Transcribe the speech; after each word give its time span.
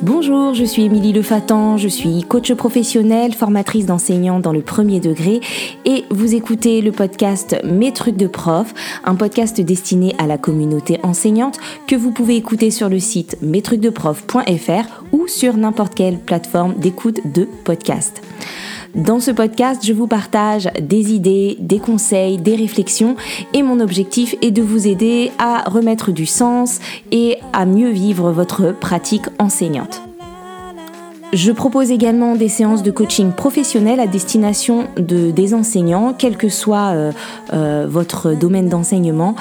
Bonjour, 0.00 0.54
je 0.54 0.64
suis 0.64 0.84
Émilie 0.84 1.12
Lefatan, 1.12 1.76
je 1.76 1.88
suis 1.88 2.22
coach 2.22 2.52
professionnelle, 2.52 3.34
formatrice 3.34 3.86
d'enseignants 3.86 4.38
dans 4.38 4.52
le 4.52 4.60
premier 4.60 5.00
degré 5.00 5.40
et 5.84 6.04
vous 6.10 6.36
écoutez 6.36 6.80
le 6.82 6.92
podcast 6.92 7.56
Mes 7.64 7.92
trucs 7.92 8.16
de 8.16 8.28
prof, 8.28 8.72
un 9.02 9.16
podcast 9.16 9.60
destiné 9.60 10.14
à 10.18 10.28
la 10.28 10.38
communauté 10.38 11.00
enseignante 11.02 11.58
que 11.88 11.96
vous 11.96 12.12
pouvez 12.12 12.36
écouter 12.36 12.70
sur 12.70 12.88
le 12.88 13.00
site 13.00 13.38
mestrucsdeprof.fr 13.42 15.02
ou 15.10 15.26
sur 15.26 15.56
n'importe 15.56 15.96
quelle 15.96 16.18
plateforme 16.18 16.74
d'écoute 16.74 17.20
de 17.34 17.48
podcast. 17.64 18.22
Dans 18.94 19.20
ce 19.20 19.30
podcast, 19.30 19.82
je 19.84 19.92
vous 19.92 20.06
partage 20.06 20.68
des 20.80 21.12
idées, 21.12 21.56
des 21.60 21.78
conseils, 21.78 22.38
des 22.38 22.56
réflexions 22.56 23.16
et 23.52 23.62
mon 23.62 23.80
objectif 23.80 24.34
est 24.42 24.50
de 24.50 24.62
vous 24.62 24.86
aider 24.86 25.30
à 25.38 25.68
remettre 25.68 26.10
du 26.10 26.26
sens 26.26 26.80
et 27.12 27.36
à 27.52 27.66
mieux 27.66 27.90
vivre 27.90 28.30
votre 28.32 28.72
pratique 28.72 29.26
enseignante. 29.38 30.02
Je 31.34 31.52
propose 31.52 31.90
également 31.90 32.36
des 32.36 32.48
séances 32.48 32.82
de 32.82 32.90
coaching 32.90 33.32
professionnel 33.32 34.00
à 34.00 34.06
destination 34.06 34.86
de, 34.96 35.30
des 35.30 35.52
enseignants, 35.52 36.14
quel 36.16 36.38
que 36.38 36.48
soit 36.48 36.94
euh, 36.94 37.12
euh, 37.52 37.86
votre 37.86 38.32
domaine 38.32 38.70
d'enseignement. 38.70 39.34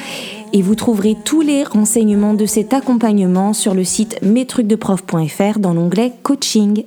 Et 0.51 0.61
vous 0.61 0.75
trouverez 0.75 1.15
tous 1.23 1.39
les 1.39 1.63
renseignements 1.63 2.33
de 2.33 2.45
cet 2.45 2.73
accompagnement 2.73 3.53
sur 3.53 3.73
le 3.73 3.85
site 3.85 4.21
mestrucsdeprof.fr 4.21 5.59
dans 5.59 5.73
l'onglet 5.73 6.11
coaching. 6.23 6.83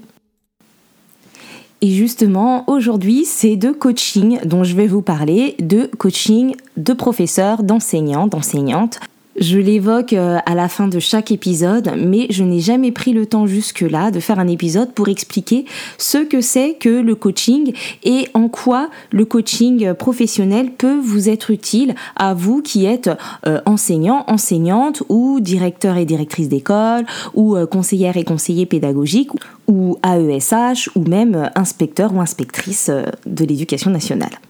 Et 1.83 1.89
justement, 1.89 2.65
aujourd'hui, 2.69 3.25
c'est 3.25 3.57
de 3.57 3.71
coaching 3.71 4.39
dont 4.45 4.65
je 4.65 4.77
vais 4.77 4.87
vous 4.87 5.01
parler, 5.01 5.57
de 5.61 5.91
coaching 5.99 6.55
de 6.77 6.93
professeurs, 6.93 7.63
d'enseignants, 7.63 8.27
d'enseignantes. 8.27 9.01
Je 9.37 9.59
l'évoque 9.59 10.13
euh, 10.13 10.39
à 10.45 10.57
la 10.57 10.69
fin 10.69 10.89
de 10.89 10.99
chaque 10.99 11.31
épisode, 11.31 11.93
mais 11.97 12.27
je 12.31 12.43
n'ai 12.43 12.59
jamais 12.59 12.91
pris 12.91 13.13
le 13.13 13.27
temps 13.27 13.47
jusque-là 13.47 14.11
de 14.11 14.19
faire 14.19 14.41
un 14.41 14.49
épisode 14.49 14.93
pour 14.93 15.09
expliquer 15.09 15.67
ce 15.99 16.19
que 16.19 16.41
c'est 16.41 16.75
que 16.75 16.89
le 16.89 17.15
coaching 17.15 17.73
et 18.03 18.27
en 18.35 18.49
quoi 18.49 18.91
le 19.13 19.25
coaching 19.25 19.95
professionnel 19.95 20.73
peut 20.73 20.99
vous 20.99 21.29
être 21.29 21.53
utile 21.53 21.95
à 22.17 22.35
vous 22.35 22.61
qui 22.61 22.87
êtes 22.87 23.09
euh, 23.47 23.61
enseignant, 23.67 24.25
enseignante 24.27 25.05
ou 25.09 25.39
directeur 25.39 25.97
et 25.97 26.05
directrice 26.05 26.49
d'école 26.49 27.07
ou 27.33 27.57
euh, 27.57 27.67
conseillère 27.67 28.17
et 28.17 28.25
conseiller 28.25 28.67
pédagogique 28.67 29.31
ou 29.69 29.97
AESH 30.05 30.91
ou 30.97 31.09
même 31.09 31.51
inspecteur 31.55 32.13
ou 32.13 32.21
inspectrice 32.21 32.91
de 33.27 33.45
l'éducation 33.45 33.93
nationale. 33.93 34.41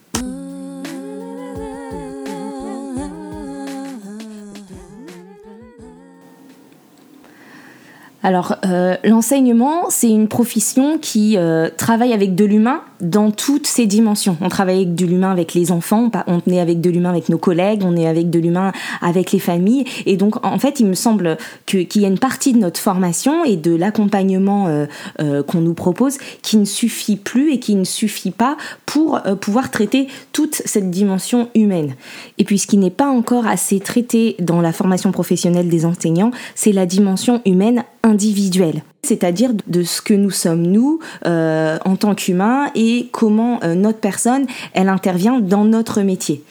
Alors, 8.22 8.56
euh, 8.66 8.96
l'enseignement, 9.04 9.88
c'est 9.88 10.10
une 10.10 10.28
profession 10.28 10.98
qui 10.98 11.36
euh, 11.36 11.68
travaille 11.74 12.12
avec 12.12 12.34
de 12.34 12.44
l'humain 12.44 12.82
dans 13.00 13.30
toutes 13.30 13.66
ses 13.66 13.86
dimensions. 13.86 14.36
On 14.40 14.48
travaille 14.48 14.76
avec 14.76 14.94
de 14.94 15.06
l'humain 15.06 15.30
avec 15.30 15.54
les 15.54 15.72
enfants, 15.72 16.10
on 16.26 16.40
est 16.50 16.60
avec 16.60 16.80
de 16.80 16.90
l'humain 16.90 17.10
avec 17.10 17.28
nos 17.28 17.38
collègues, 17.38 17.82
on 17.84 17.96
est 17.96 18.06
avec 18.06 18.30
de 18.30 18.38
l'humain 18.38 18.72
avec 19.00 19.32
les 19.32 19.38
familles. 19.38 19.84
Et 20.06 20.16
donc, 20.16 20.44
en 20.44 20.58
fait, 20.58 20.80
il 20.80 20.86
me 20.86 20.94
semble 20.94 21.36
qu'il 21.66 22.00
y 22.00 22.04
a 22.04 22.08
une 22.08 22.18
partie 22.18 22.52
de 22.52 22.58
notre 22.58 22.80
formation 22.80 23.44
et 23.44 23.56
de 23.56 23.74
l'accompagnement 23.74 24.66
euh, 24.68 25.42
qu'on 25.42 25.60
nous 25.60 25.74
propose 25.74 26.18
qui 26.42 26.56
ne 26.56 26.64
suffit 26.64 27.16
plus 27.16 27.52
et 27.52 27.58
qui 27.58 27.74
ne 27.74 27.84
suffit 27.84 28.30
pas 28.30 28.56
pour 28.86 29.20
pouvoir 29.40 29.70
traiter 29.70 30.08
toute 30.32 30.62
cette 30.64 30.90
dimension 30.90 31.48
humaine. 31.54 31.94
Et 32.38 32.44
puis, 32.44 32.58
ce 32.58 32.66
qui 32.66 32.76
n'est 32.76 32.90
pas 32.90 33.08
encore 33.08 33.46
assez 33.46 33.80
traité 33.80 34.36
dans 34.38 34.60
la 34.60 34.72
formation 34.72 35.12
professionnelle 35.12 35.68
des 35.68 35.84
enseignants, 35.84 36.30
c'est 36.54 36.72
la 36.72 36.86
dimension 36.86 37.40
humaine 37.44 37.84
individuel, 38.02 38.82
c'est-à-dire 39.02 39.52
de 39.66 39.82
ce 39.82 40.02
que 40.02 40.14
nous 40.14 40.30
sommes 40.30 40.62
nous 40.62 41.00
euh, 41.26 41.78
en 41.84 41.96
tant 41.96 42.14
qu'humains 42.14 42.70
et 42.74 43.08
comment 43.12 43.60
euh, 43.62 43.74
notre 43.74 43.98
personne, 43.98 44.46
elle 44.74 44.88
intervient 44.88 45.40
dans 45.40 45.64
notre 45.64 46.02
métier. 46.02 46.44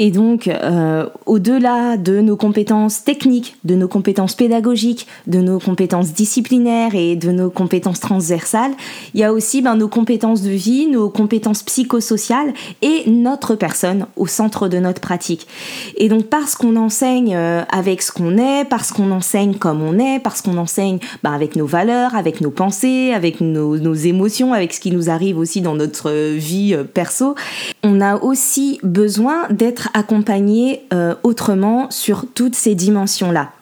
Et 0.00 0.12
donc, 0.12 0.46
euh, 0.46 1.06
au-delà 1.26 1.96
de 1.96 2.20
nos 2.20 2.36
compétences 2.36 3.02
techniques, 3.02 3.56
de 3.64 3.74
nos 3.74 3.88
compétences 3.88 4.36
pédagogiques, 4.36 5.08
de 5.26 5.40
nos 5.40 5.58
compétences 5.58 6.12
disciplinaires 6.12 6.94
et 6.94 7.16
de 7.16 7.32
nos 7.32 7.50
compétences 7.50 7.98
transversales, 7.98 8.70
il 9.12 9.20
y 9.20 9.24
a 9.24 9.32
aussi 9.32 9.60
ben, 9.60 9.74
nos 9.74 9.88
compétences 9.88 10.42
de 10.42 10.50
vie, 10.50 10.86
nos 10.86 11.10
compétences 11.10 11.64
psychosociales 11.64 12.54
et 12.80 13.10
notre 13.10 13.56
personne 13.56 14.06
au 14.14 14.28
centre 14.28 14.68
de 14.68 14.78
notre 14.78 15.00
pratique. 15.00 15.48
Et 15.96 16.08
donc, 16.08 16.26
parce 16.26 16.54
qu'on 16.54 16.76
enseigne 16.76 17.34
euh, 17.34 17.64
avec 17.68 18.00
ce 18.00 18.12
qu'on 18.12 18.38
est, 18.38 18.64
parce 18.66 18.92
qu'on 18.92 19.10
enseigne 19.10 19.54
comme 19.54 19.82
on 19.82 19.98
est, 19.98 20.20
parce 20.20 20.42
qu'on 20.42 20.58
enseigne 20.58 21.00
ben, 21.24 21.32
avec 21.32 21.56
nos 21.56 21.66
valeurs, 21.66 22.14
avec 22.14 22.40
nos 22.40 22.52
pensées, 22.52 23.12
avec 23.12 23.40
nos, 23.40 23.76
nos 23.76 23.94
émotions, 23.94 24.52
avec 24.52 24.74
ce 24.74 24.78
qui 24.78 24.92
nous 24.92 25.10
arrive 25.10 25.38
aussi 25.38 25.60
dans 25.60 25.74
notre 25.74 26.36
vie 26.36 26.72
euh, 26.72 26.84
perso, 26.84 27.34
on 27.82 28.00
a 28.00 28.16
aussi 28.22 28.78
besoin 28.84 29.48
d'être 29.50 29.87
accompagner 29.94 30.86
euh, 30.92 31.14
autrement 31.22 31.90
sur 31.90 32.24
toutes 32.34 32.54
ces 32.54 32.74
dimensions-là 32.74 33.52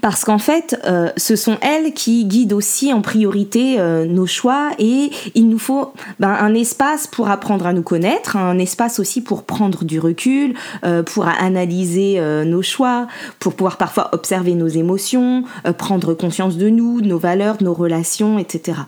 parce 0.00 0.24
qu'en 0.24 0.38
fait, 0.38 0.80
euh, 0.86 1.10
ce 1.16 1.36
sont 1.36 1.58
elles 1.60 1.92
qui 1.92 2.24
guident 2.24 2.52
aussi 2.52 2.92
en 2.92 3.02
priorité 3.02 3.76
euh, 3.78 4.06
nos 4.06 4.26
choix 4.26 4.70
et 4.78 5.10
il 5.34 5.48
nous 5.48 5.58
faut 5.58 5.92
ben, 6.18 6.30
un 6.30 6.54
espace 6.54 7.06
pour 7.06 7.28
apprendre 7.28 7.66
à 7.66 7.72
nous 7.72 7.82
connaître, 7.82 8.36
un 8.36 8.58
espace 8.58 8.98
aussi 8.98 9.20
pour 9.20 9.42
prendre 9.44 9.84
du 9.84 10.00
recul, 10.00 10.54
euh, 10.84 11.02
pour 11.02 11.26
analyser 11.26 12.20
nos 12.44 12.62
choix, 12.62 13.06
pour 13.38 13.54
pouvoir 13.54 13.76
parfois 13.76 14.10
observer 14.12 14.54
nos 14.54 14.66
émotions, 14.66 15.44
prendre 15.78 16.14
conscience 16.14 16.56
de 16.56 16.68
nous, 16.68 17.00
de 17.00 17.06
nos 17.06 17.18
valeurs, 17.18 17.56
de 17.58 17.64
nos 17.64 17.74
relations, 17.74 18.38
etc. 18.38 18.78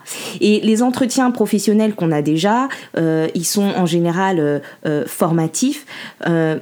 Et 0.41 0.61
les 0.61 0.83
entretiens 0.83 1.31
professionnels 1.31 1.95
qu'on 1.95 2.13
a 2.13 2.23
déjà, 2.23 2.69
ils 2.97 3.45
sont 3.45 3.71
en 3.77 3.87
général 3.87 4.63
formatifs, 5.07 5.87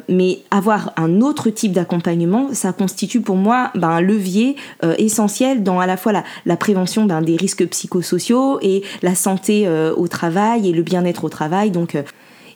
mais 0.08 0.40
avoir 0.50 0.92
un 0.96 1.20
autre 1.20 1.50
type 1.50 1.72
d'accompagnement, 1.72 2.48
ça 2.52 2.72
constitue 2.72 3.20
pour 3.20 3.36
moi 3.36 3.70
ben, 3.74 3.88
un 3.88 4.00
levier 4.00 4.39
euh, 4.84 4.94
essentiel 4.98 5.62
dans 5.62 5.80
à 5.80 5.86
la 5.86 5.96
fois 5.96 6.12
la, 6.44 6.56
prévention 6.56 7.06
des 7.06 7.36
risques 7.36 7.66
psychosociaux 7.68 8.58
et 8.60 8.82
la 9.02 9.14
santé 9.14 9.66
euh, 9.66 9.94
au 9.96 10.08
travail 10.08 10.68
et 10.68 10.72
le 10.72 10.82
bien-être 10.82 11.24
au 11.24 11.28
travail. 11.28 11.70
Donc, 11.70 11.94
euh, 11.94 12.02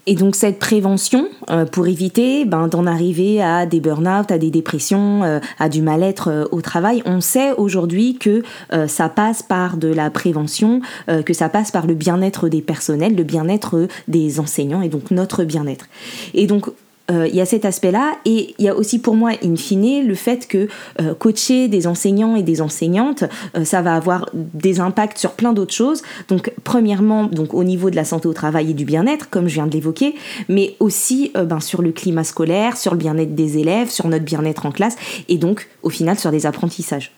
et 0.06 0.16
donc 0.16 0.34
cette 0.34 0.58
prévention, 0.58 1.28
pour 1.72 1.86
éviter 1.86 2.44
ben, 2.44 2.68
d'en 2.68 2.84
arriver 2.84 3.42
à 3.42 3.64
des 3.64 3.80
burn-out, 3.80 4.30
à 4.30 4.36
des 4.36 4.50
dépressions, 4.50 5.40
à 5.58 5.68
du 5.70 5.80
mal-être 5.80 6.46
au 6.52 6.60
travail, 6.60 7.02
on 7.06 7.22
sait 7.22 7.52
aujourd'hui 7.56 8.18
que 8.18 8.42
ça 8.86 9.08
passe 9.08 9.42
par 9.42 9.78
de 9.78 9.88
la 9.88 10.10
prévention, 10.10 10.82
que 11.24 11.32
ça 11.32 11.48
passe 11.48 11.70
par 11.70 11.86
le 11.86 11.94
bien-être 11.94 12.50
des 12.50 12.60
personnels, 12.60 13.16
le 13.16 13.22
bien-être 13.22 13.88
des 14.06 14.40
enseignants 14.40 14.82
et 14.82 14.90
donc 14.90 15.10
notre 15.10 15.42
bien-être. 15.42 15.86
Et 16.34 16.46
donc 16.46 16.66
euh, 17.10 17.26
il 17.28 17.34
y 17.34 17.40
a 17.40 17.46
cet 17.46 17.64
aspect-là 17.64 18.14
et 18.24 18.54
il 18.58 18.64
y 18.64 18.68
a 18.68 18.74
aussi 18.74 18.98
pour 18.98 19.14
moi, 19.14 19.32
in 19.42 19.56
fine, 19.56 20.06
le 20.06 20.14
fait 20.14 20.48
que 20.48 20.68
euh, 21.00 21.14
coacher 21.14 21.68
des 21.68 21.86
enseignants 21.86 22.34
et 22.34 22.42
des 22.42 22.62
enseignantes, 22.62 23.24
euh, 23.56 23.64
ça 23.64 23.82
va 23.82 23.94
avoir 23.94 24.30
des 24.32 24.80
impacts 24.80 25.18
sur 25.18 25.32
plein 25.32 25.52
d'autres 25.52 25.74
choses. 25.74 26.02
Donc, 26.28 26.52
premièrement, 26.64 27.24
donc 27.24 27.52
au 27.52 27.64
niveau 27.64 27.90
de 27.90 27.96
la 27.96 28.04
santé 28.04 28.26
au 28.26 28.32
travail 28.32 28.70
et 28.70 28.74
du 28.74 28.86
bien-être, 28.86 29.28
comme 29.28 29.48
je 29.48 29.54
viens 29.54 29.66
de 29.66 29.72
l'évoquer, 29.72 30.14
mais 30.48 30.76
aussi 30.80 31.32
ben, 31.34 31.60
sur 31.60 31.82
le 31.82 31.92
climat 31.92 32.24
scolaire, 32.24 32.76
sur 32.76 32.92
le 32.92 32.98
bien-être 32.98 33.34
des 33.34 33.58
élèves, 33.58 33.90
sur 33.90 34.08
notre 34.08 34.24
bien-être 34.24 34.66
en 34.66 34.72
classe 34.72 34.96
et 35.28 35.36
donc, 35.36 35.68
au 35.82 35.90
final, 35.90 36.18
sur 36.18 36.30
les 36.30 36.46
apprentissages. 36.46 37.12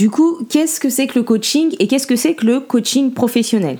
Du 0.00 0.10
coup, 0.10 0.38
qu'est-ce 0.48 0.78
que 0.78 0.90
c'est 0.90 1.08
que 1.08 1.18
le 1.18 1.24
coaching 1.24 1.74
et 1.80 1.88
qu'est-ce 1.88 2.06
que 2.06 2.14
c'est 2.14 2.34
que 2.34 2.46
le 2.46 2.60
coaching 2.60 3.12
professionnel? 3.12 3.78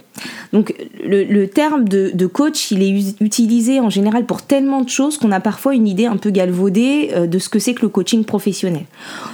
Donc, 0.52 0.74
le, 1.00 1.46
terme 1.46 1.88
de, 1.88 2.26
coach, 2.26 2.72
il 2.72 2.82
est 2.82 3.14
utilisé 3.20 3.78
en 3.78 3.88
général 3.88 4.26
pour 4.26 4.42
tellement 4.42 4.80
de 4.80 4.88
choses 4.88 5.16
qu'on 5.16 5.30
a 5.30 5.38
parfois 5.38 5.76
une 5.76 5.86
idée 5.86 6.06
un 6.06 6.16
peu 6.16 6.30
galvaudée 6.30 7.10
euh, 7.14 7.28
de 7.28 7.38
ce 7.38 7.48
que 7.48 7.60
c'est 7.60 7.72
que 7.72 7.82
le 7.82 7.88
coaching 7.88 8.24
professionnel. 8.24 8.86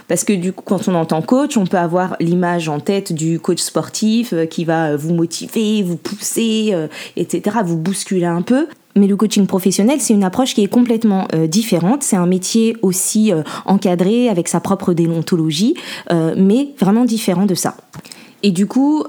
Parce 0.08 0.24
que 0.24 0.34
du 0.34 0.52
coup, 0.52 0.62
quand 0.62 0.86
on 0.86 0.94
entend 0.94 1.22
coach, 1.22 1.56
on 1.56 1.64
peut 1.64 1.78
avoir 1.78 2.16
l'image 2.20 2.68
en 2.68 2.80
tête 2.80 3.14
du 3.14 3.40
coach 3.40 3.60
sportif 3.60 4.34
euh, 4.34 4.44
qui 4.44 4.66
va 4.66 4.94
vous 4.94 5.14
motiver, 5.14 5.82
vous 5.82 5.96
pousser, 5.96 6.72
euh, 6.74 6.88
etc., 7.16 7.60
vous 7.64 7.78
bousculer 7.78 8.26
un 8.26 8.42
peu. 8.42 8.66
Mais 8.96 9.06
le 9.06 9.16
coaching 9.16 9.46
professionnel, 9.46 10.00
c'est 10.00 10.14
une 10.14 10.24
approche 10.24 10.54
qui 10.54 10.62
est 10.62 10.68
complètement 10.68 11.26
euh, 11.34 11.46
différente. 11.46 12.02
C'est 12.02 12.16
un 12.16 12.26
métier 12.26 12.76
aussi 12.82 13.32
euh, 13.32 13.42
encadré 13.64 14.28
avec 14.28 14.46
sa 14.46 14.60
propre 14.60 14.92
déontologie, 14.92 15.74
euh, 16.12 16.34
mais 16.36 16.68
vraiment 16.78 17.04
différent 17.04 17.46
de 17.46 17.54
ça. 17.54 17.76
Et 18.44 18.50
du 18.50 18.66
coup, 18.66 19.04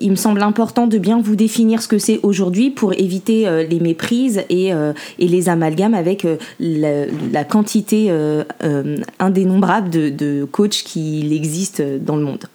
il 0.00 0.10
me 0.10 0.16
semble 0.16 0.40
important 0.40 0.86
de 0.86 0.96
bien 0.96 1.20
vous 1.20 1.36
définir 1.36 1.82
ce 1.82 1.88
que 1.88 1.98
c'est 1.98 2.20
aujourd'hui 2.22 2.70
pour 2.70 2.94
éviter 2.94 3.66
les 3.68 3.80
méprises 3.80 4.42
et, 4.48 4.68
et, 4.68 5.28
les 5.28 5.48
amalgames 5.50 5.92
avec 5.92 6.26
la, 6.58 7.44
quantité 7.44 8.10
indénombrable 9.18 9.90
de, 9.90 10.08
de 10.08 10.48
coachs 10.50 10.82
qui 10.86 11.28
existe 11.36 11.82
dans 11.82 12.16
le 12.16 12.22
monde. 12.22 12.46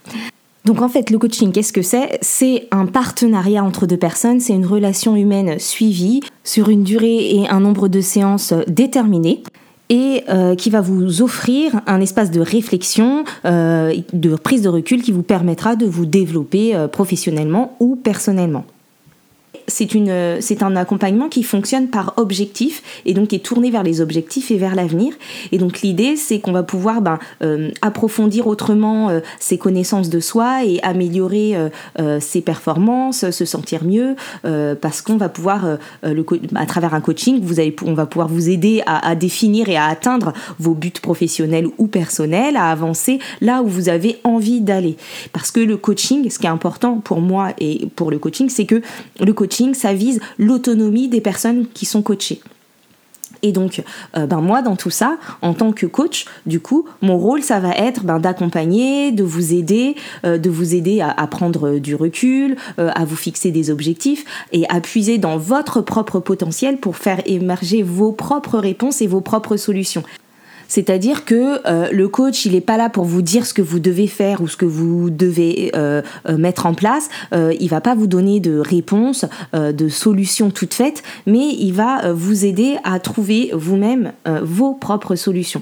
Donc 0.65 0.81
en 0.81 0.87
fait, 0.87 1.09
le 1.09 1.19
coaching, 1.19 1.51
qu'est-ce 1.51 1.73
que 1.73 1.81
c'est? 1.81 2.17
C'est 2.21 2.67
un 2.71 2.85
partenariat 2.85 3.63
entre 3.63 3.85
deux 3.85 3.97
personnes, 3.97 4.39
c'est 4.39 4.53
une 4.53 4.65
relation 4.65 5.15
humaine 5.15 5.59
suivie 5.59 6.21
sur 6.43 6.69
une 6.69 6.83
durée 6.83 7.35
et 7.35 7.49
un 7.49 7.59
nombre 7.59 7.89
de 7.89 7.99
séances 7.99 8.53
déterminés 8.67 9.43
et 9.89 10.23
euh, 10.29 10.55
qui 10.55 10.69
va 10.69 10.79
vous 10.79 11.21
offrir 11.21 11.81
un 11.85 11.99
espace 11.99 12.31
de 12.31 12.39
réflexion, 12.39 13.25
euh, 13.45 13.93
de 14.13 14.35
prise 14.35 14.61
de 14.61 14.69
recul 14.69 15.01
qui 15.01 15.11
vous 15.11 15.21
permettra 15.21 15.75
de 15.75 15.85
vous 15.85 16.05
développer 16.05 16.73
euh, 16.73 16.87
professionnellement 16.87 17.75
ou 17.79 17.97
personnellement 17.97 18.65
c'est 19.67 19.93
une 19.93 20.37
c'est 20.41 20.63
un 20.63 20.75
accompagnement 20.75 21.29
qui 21.29 21.43
fonctionne 21.43 21.87
par 21.87 22.13
objectif 22.17 22.81
et 23.05 23.13
donc 23.13 23.33
est 23.33 23.43
tourné 23.43 23.71
vers 23.71 23.83
les 23.83 24.01
objectifs 24.01 24.51
et 24.51 24.57
vers 24.57 24.75
l'avenir. 24.75 25.13
Et 25.51 25.57
donc 25.57 25.81
l'idée 25.81 26.15
c'est 26.15 26.39
qu'on 26.39 26.51
va 26.51 26.63
pouvoir 26.63 27.01
ben, 27.01 27.19
euh, 27.41 27.71
approfondir 27.81 28.47
autrement 28.47 29.09
euh, 29.09 29.19
ses 29.39 29.57
connaissances 29.57 30.09
de 30.09 30.19
soi 30.19 30.65
et 30.65 30.79
améliorer 30.83 31.55
euh, 31.99 32.19
ses 32.19 32.41
performances, 32.41 33.29
se 33.29 33.45
sentir 33.45 33.83
mieux 33.83 34.15
parce 34.81 35.01
qu'on 35.01 35.17
va 35.17 35.29
pouvoir 35.29 35.77
le, 36.03 36.25
à 36.55 36.65
travers 36.65 36.93
un 36.93 37.01
coaching 37.01 37.39
vous 37.41 37.59
allez 37.59 37.75
on 37.85 37.93
va 37.93 38.05
pouvoir 38.05 38.27
vous 38.27 38.49
aider 38.49 38.81
à, 38.85 39.07
à 39.07 39.15
définir 39.15 39.69
et 39.69 39.77
à 39.77 39.85
atteindre 39.85 40.33
vos 40.59 40.73
buts 40.73 40.91
professionnels 41.01 41.67
ou 41.77 41.87
personnels, 41.87 42.57
à 42.57 42.69
avancer 42.69 43.19
là 43.41 43.61
où 43.61 43.67
vous 43.67 43.89
avez 43.89 44.19
envie 44.23 44.61
d'aller. 44.61 44.97
Parce 45.31 45.51
que 45.51 45.59
le 45.59 45.77
coaching, 45.77 46.29
ce 46.29 46.39
qui 46.39 46.45
est 46.45 46.49
important 46.49 46.97
pour 46.97 47.21
moi 47.21 47.53
et 47.59 47.87
pour 47.95 48.11
le 48.11 48.19
coaching, 48.19 48.49
c'est 48.49 48.65
que 48.65 48.81
le 49.19 49.33
coaching 49.33 49.52
ça 49.73 49.93
vise 49.93 50.19
l'autonomie 50.37 51.07
des 51.07 51.21
personnes 51.21 51.67
qui 51.73 51.85
sont 51.85 52.01
coachées. 52.01 52.41
Et 53.43 53.51
donc, 53.51 53.83
euh, 54.17 54.25
ben 54.25 54.39
moi, 54.39 54.61
dans 54.61 54.77
tout 54.77 54.89
ça, 54.89 55.17
en 55.41 55.53
tant 55.53 55.73
que 55.73 55.85
coach, 55.85 56.25
du 56.45 56.61
coup, 56.61 56.85
mon 57.01 57.17
rôle, 57.17 57.43
ça 57.43 57.59
va 57.59 57.71
être 57.71 58.03
ben, 58.05 58.19
d'accompagner, 58.19 59.11
de 59.11 59.23
vous 59.23 59.53
aider, 59.53 59.95
euh, 60.25 60.37
de 60.37 60.49
vous 60.49 60.73
aider 60.73 61.01
à, 61.01 61.27
prendre 61.27 61.77
du 61.77 61.93
recul, 61.93 62.55
euh, 62.79 62.89
à 62.95 63.03
vous 63.03 63.17
fixer 63.17 63.51
des 63.51 63.69
objectifs 63.69 64.23
et 64.53 64.65
à 64.69 64.79
puiser 64.79 65.17
dans 65.17 65.37
votre 65.37 65.81
propre 65.81 66.19
potentiel 66.19 66.77
pour 66.77 66.95
faire 66.95 67.21
émerger 67.25 67.83
vos 67.83 68.13
propres 68.13 68.59
réponses 68.59 69.01
et 69.01 69.07
vos 69.07 69.21
propres 69.21 69.57
solutions. 69.57 70.03
C'est-à-dire 70.67 71.25
que 71.25 71.59
euh, 71.65 71.89
le 71.91 72.07
coach, 72.07 72.45
il 72.45 72.53
n'est 72.53 72.61
pas 72.61 72.77
là 72.77 72.89
pour 72.89 73.05
vous 73.05 73.21
dire 73.21 73.45
ce 73.45 73.53
que 73.53 73.61
vous 73.61 73.79
devez 73.79 74.07
faire 74.07 74.41
ou 74.41 74.47
ce 74.47 74.57
que 74.57 74.65
vous 74.65 75.09
devez 75.09 75.71
euh, 75.75 76.01
euh, 76.27 76.37
mettre 76.37 76.65
en 76.65 76.73
place. 76.73 77.09
il 77.33 77.67
va 77.69 77.81
pas 77.81 77.95
vous 77.95 78.07
donner 78.07 78.39
de 78.39 78.57
réponses, 78.57 79.25
de 79.53 79.89
solutions 79.89 80.49
toutes 80.49 80.73
faites, 80.73 81.03
mais 81.25 81.47
il 81.59 81.71
va 81.73 82.13
vous 82.13 82.45
aider 82.45 82.77
à 82.83 82.99
trouver 82.99 83.51
vous-même 83.53 84.11
vos 84.41 84.73
propres 84.73 85.15
solutions. 85.15 85.61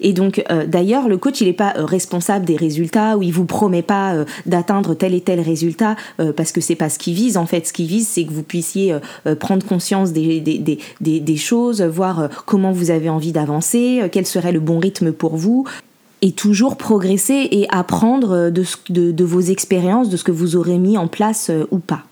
Et 0.00 0.12
donc, 0.12 0.42
d'ailleurs, 0.66 1.08
le 1.08 1.16
coach, 1.16 1.40
il 1.40 1.46
n'est 1.46 1.52
pas 1.52 1.72
responsable 1.76 2.44
des 2.44 2.56
résultats 2.56 3.16
ou 3.16 3.22
il 3.22 3.32
vous 3.32 3.44
promet 3.44 3.82
pas 3.82 4.24
d'atteindre 4.46 4.94
tel 4.94 5.14
et 5.14 5.20
tel 5.20 5.40
résultat 5.40 5.96
parce 6.36 6.52
que 6.52 6.60
c'est 6.60 6.74
pas 6.74 6.88
ce 6.88 6.98
qu'il 6.98 7.14
vise. 7.14 7.36
En 7.36 7.46
fait, 7.46 7.66
ce 7.66 7.72
qu'il 7.72 7.86
vise, 7.86 8.08
c'est 8.08 8.24
que 8.24 8.32
vous 8.32 8.42
puissiez 8.42 8.96
prendre 9.38 9.64
conscience 9.66 10.12
des, 10.12 10.40
des, 10.40 10.58
des, 10.58 11.20
des, 11.20 11.36
choses, 11.36 11.82
voir 11.82 12.28
comment 12.46 12.72
vous 12.72 12.90
avez 12.90 13.08
envie 13.08 13.32
d'avancer, 13.32 14.02
le 14.52 14.60
bon 14.60 14.78
rythme 14.78 15.12
pour 15.12 15.36
vous 15.36 15.64
et 16.22 16.32
toujours 16.32 16.76
progresser 16.76 17.48
et 17.50 17.66
apprendre 17.70 18.50
de, 18.50 19.24
vos 19.24 19.40
expériences, 19.40 20.08
de 20.08 20.16
ce 20.16 20.24
que 20.24 20.32
vous 20.32 20.56
aurez 20.56 20.78
mis 20.78 20.98
en 20.98 21.06
place 21.06 21.50
euh, 21.50 21.64
ou 21.70 21.78
pas. 21.78 22.02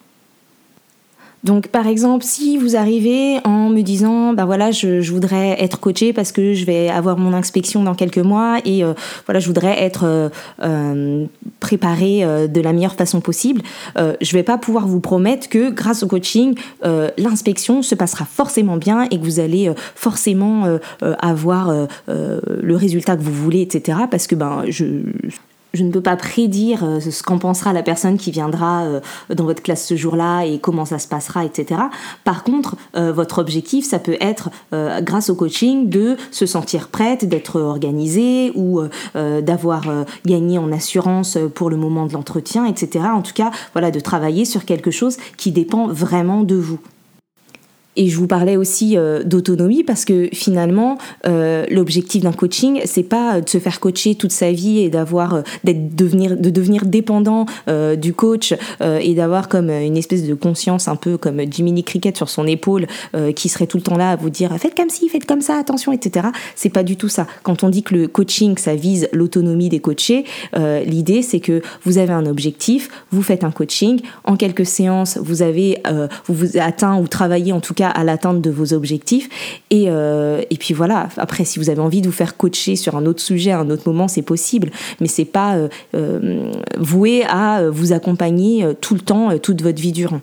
Donc 1.46 1.68
par 1.68 1.86
exemple, 1.86 2.24
si 2.24 2.58
vous 2.58 2.74
arrivez 2.74 3.38
en 3.44 3.68
me 3.68 3.82
disant, 3.82 4.32
ben 4.32 4.44
voilà, 4.46 4.72
je, 4.72 5.00
voudrais 5.12 5.62
être 5.62 5.78
coaché 5.78 6.12
parce 6.12 6.32
que 6.32 6.54
je 6.54 6.64
vais 6.64 6.88
avoir 6.88 7.18
mon 7.18 7.32
inspection 7.32 7.84
dans 7.84 7.94
quelques 7.94 8.18
mois 8.18 8.58
et 8.64 8.82
euh, 8.82 8.94
voilà, 9.26 9.38
je 9.38 9.46
voudrais 9.46 9.80
être 9.80 10.02
euh, 10.04 10.28
euh, 10.64 11.24
préparé 11.60 12.24
de 12.48 12.60
la 12.60 12.72
meilleure 12.72 12.96
façon 12.96 13.20
possible, 13.20 13.62
je 13.96 14.32
vais 14.32 14.42
pas 14.42 14.58
pouvoir 14.58 14.88
vous 14.88 15.00
promettre 15.00 15.48
que 15.48 15.70
grâce 15.70 16.02
au 16.02 16.06
coaching, 16.06 16.54
l'inspection 17.16 17.82
se 17.82 17.94
passera 17.94 18.24
forcément 18.24 18.76
bien 18.76 19.04
et 19.10 19.18
que 19.18 19.24
vous 19.24 19.40
allez 19.40 19.72
forcément 19.94 20.78
avoir 21.00 21.88
le 22.06 22.76
résultat 22.76 23.16
que 23.16 23.22
vous 23.22 23.32
voulez, 23.32 23.62
etc. 23.62 23.98
Parce 24.10 24.26
que 24.26 24.34
ben 24.34 24.64
je 24.68 24.84
je 25.74 25.82
ne 25.84 25.90
peux 25.90 26.00
pas 26.00 26.16
prédire 26.16 26.84
euh, 26.84 27.00
ce 27.00 27.22
qu'en 27.22 27.38
pensera 27.38 27.72
la 27.72 27.82
personne 27.82 28.16
qui 28.16 28.30
viendra 28.30 28.84
euh, 28.84 29.00
dans 29.34 29.44
votre 29.44 29.62
classe 29.62 29.86
ce 29.86 29.96
jour-là 29.96 30.44
et 30.44 30.58
comment 30.58 30.84
ça 30.84 30.98
se 30.98 31.06
passera, 31.06 31.44
etc. 31.44 31.80
Par 32.24 32.42
contre, 32.44 32.76
euh, 32.96 33.12
votre 33.12 33.38
objectif, 33.38 33.84
ça 33.86 33.98
peut 33.98 34.16
être, 34.20 34.50
grâce 34.72 35.30
au 35.30 35.34
coaching, 35.34 35.88
de 35.88 36.16
se 36.30 36.46
sentir 36.46 36.88
prête, 36.88 37.24
d'être 37.24 37.60
organisée 37.60 38.52
ou 38.54 38.80
d'avoir 39.14 39.84
gagné 40.24 40.58
en 40.58 40.72
assurance 40.72 41.38
pour 41.54 41.70
le 41.70 41.76
moment 41.76 42.06
de 42.06 42.12
l'entretien, 42.12 42.64
etc. 42.64 43.06
En 43.12 43.22
tout 43.22 43.32
cas, 43.34 43.50
voilà, 43.72 43.90
de 43.90 44.00
travailler 44.00 44.44
sur 44.44 44.64
quelque 44.64 44.90
chose 44.90 45.16
qui 45.36 45.52
dépend 45.52 45.88
vraiment 45.88 46.42
de 46.42 46.56
vous. 46.56 46.78
Et 47.96 48.08
je 48.08 48.16
vous 48.16 48.26
parlais 48.26 48.56
aussi 48.56 48.96
euh, 48.96 49.22
d'autonomie 49.24 49.82
parce 49.82 50.04
que 50.04 50.28
finalement, 50.32 50.98
euh, 51.26 51.64
l'objectif 51.70 52.22
d'un 52.22 52.32
coaching, 52.32 52.80
c'est 52.84 53.02
pas 53.02 53.40
de 53.40 53.48
se 53.48 53.58
faire 53.58 53.80
coacher 53.80 54.14
toute 54.14 54.32
sa 54.32 54.52
vie 54.52 54.80
et 54.80 54.90
d'avoir 54.90 55.34
euh, 55.34 55.42
d'être 55.64 55.96
devenir 55.96 56.36
de 56.36 56.50
devenir 56.50 56.84
dépendant 56.84 57.46
du 57.96 58.12
coach 58.12 58.54
et 58.80 59.14
d'avoir 59.14 59.48
comme 59.48 59.70
une 59.70 59.96
espèce 59.96 60.24
de 60.24 60.34
conscience 60.34 60.88
un 60.88 60.96
peu 60.96 61.16
comme 61.16 61.40
Jiminy 61.50 61.84
Cricket 61.84 62.16
sur 62.16 62.28
son 62.28 62.46
épaule 62.46 62.86
qui 63.34 63.48
serait 63.48 63.66
tout 63.66 63.76
le 63.76 63.82
temps 63.82 63.96
là 63.96 64.10
à 64.10 64.16
vous 64.16 64.30
dire 64.30 64.54
faites 64.58 64.74
comme 64.74 64.90
ci, 64.90 65.08
faites 65.08 65.24
comme 65.24 65.40
ça, 65.40 65.56
attention, 65.56 65.92
etc. 65.92 66.28
C'est 66.54 66.68
pas 66.68 66.82
du 66.82 66.96
tout 66.96 67.08
ça. 67.08 67.26
Quand 67.42 67.64
on 67.64 67.68
dit 67.68 67.82
que 67.82 67.94
le 67.94 68.08
coaching, 68.08 68.56
ça 68.58 68.74
vise 68.74 69.08
l'autonomie 69.12 69.68
des 69.68 69.80
coachés, 69.80 70.24
l'idée 70.84 71.22
c'est 71.22 71.40
que 71.40 71.62
vous 71.84 71.98
avez 71.98 72.12
un 72.12 72.26
objectif, 72.26 72.88
vous 73.10 73.22
faites 73.22 73.44
un 73.44 73.50
coaching, 73.50 74.00
en 74.24 74.36
quelques 74.36 74.66
séances, 74.66 75.18
vous 75.18 75.42
avez 75.42 75.78
vous 76.26 76.34
vous 76.34 76.58
atteint 76.58 76.98
ou 76.98 77.08
travaillé 77.08 77.52
en 77.52 77.60
tout 77.60 77.74
cas 77.74 77.85
à 77.88 78.04
l'atteinte 78.04 78.40
de 78.40 78.50
vos 78.50 78.72
objectifs. 78.72 79.28
Et, 79.70 79.86
euh, 79.88 80.42
et 80.50 80.56
puis 80.56 80.74
voilà, 80.74 81.08
après, 81.16 81.44
si 81.44 81.58
vous 81.58 81.70
avez 81.70 81.80
envie 81.80 82.00
de 82.00 82.06
vous 82.06 82.12
faire 82.12 82.36
coacher 82.36 82.76
sur 82.76 82.96
un 82.96 83.06
autre 83.06 83.20
sujet 83.20 83.50
à 83.50 83.58
un 83.58 83.70
autre 83.70 83.82
moment, 83.86 84.08
c'est 84.08 84.22
possible, 84.22 84.70
mais 85.00 85.08
c'est 85.08 85.24
pas 85.24 85.56
euh, 85.56 85.68
euh, 85.94 86.50
voué 86.78 87.24
à 87.24 87.68
vous 87.70 87.92
accompagner 87.92 88.66
tout 88.80 88.94
le 88.94 89.00
temps, 89.00 89.36
toute 89.38 89.62
votre 89.62 89.80
vie 89.80 89.92
durant. 89.92 90.20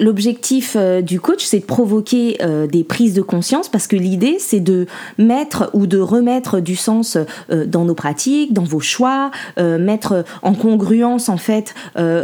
L'objectif 0.00 0.74
euh, 0.76 1.02
du 1.02 1.20
coach, 1.20 1.44
c'est 1.44 1.60
de 1.60 1.64
provoquer 1.64 2.38
euh, 2.42 2.66
des 2.66 2.82
prises 2.82 3.14
de 3.14 3.22
conscience 3.22 3.68
parce 3.68 3.86
que 3.86 3.94
l'idée, 3.94 4.38
c'est 4.40 4.58
de 4.58 4.86
mettre 5.18 5.70
ou 5.72 5.86
de 5.86 5.98
remettre 5.98 6.58
du 6.58 6.74
sens 6.74 7.16
euh, 7.50 7.64
dans 7.64 7.84
nos 7.84 7.94
pratiques, 7.94 8.52
dans 8.52 8.64
vos 8.64 8.80
choix, 8.80 9.30
mettre 9.56 10.24
en 10.42 10.54
congruence 10.54 11.28
en 11.28 11.36
fait 11.36 11.74